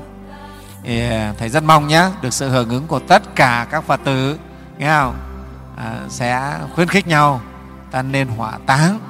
Thì 0.82 1.10
à, 1.10 1.34
thầy 1.38 1.48
rất 1.48 1.62
mong 1.62 1.88
nhé 1.88 2.10
được 2.22 2.32
sự 2.32 2.48
hưởng 2.48 2.68
ứng 2.68 2.86
của 2.86 2.98
tất 2.98 3.22
cả 3.34 3.66
các 3.70 3.84
phật 3.84 4.00
tử 4.04 4.38
nghe 4.78 4.88
không? 4.88 5.14
À, 5.76 5.94
sẽ 6.08 6.58
khuyến 6.74 6.88
khích 6.88 7.06
nhau 7.06 7.40
ta 7.90 8.02
nên 8.02 8.28
hỏa 8.28 8.58
táng 8.66 9.00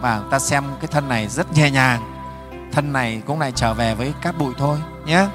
và 0.00 0.22
ta 0.30 0.38
xem 0.38 0.64
cái 0.80 0.86
thân 0.86 1.08
này 1.08 1.28
rất 1.28 1.52
nhẹ 1.52 1.70
nhàng. 1.70 2.12
Thân 2.72 2.92
này 2.92 3.22
cũng 3.26 3.40
lại 3.40 3.52
trở 3.52 3.74
về 3.74 3.94
với 3.94 4.14
cát 4.20 4.38
bụi 4.38 4.54
thôi 4.58 4.78
nhé. 5.06 5.26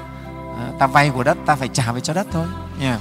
À, 0.58 0.68
ta 0.78 0.86
vay 0.86 1.10
của 1.10 1.24
đất 1.24 1.38
ta 1.46 1.54
phải 1.54 1.68
trả 1.68 1.92
về 1.92 2.00
cho 2.00 2.14
đất 2.14 2.26
thôi 2.32 2.46
nha 2.78 2.90
yeah. 2.90 3.00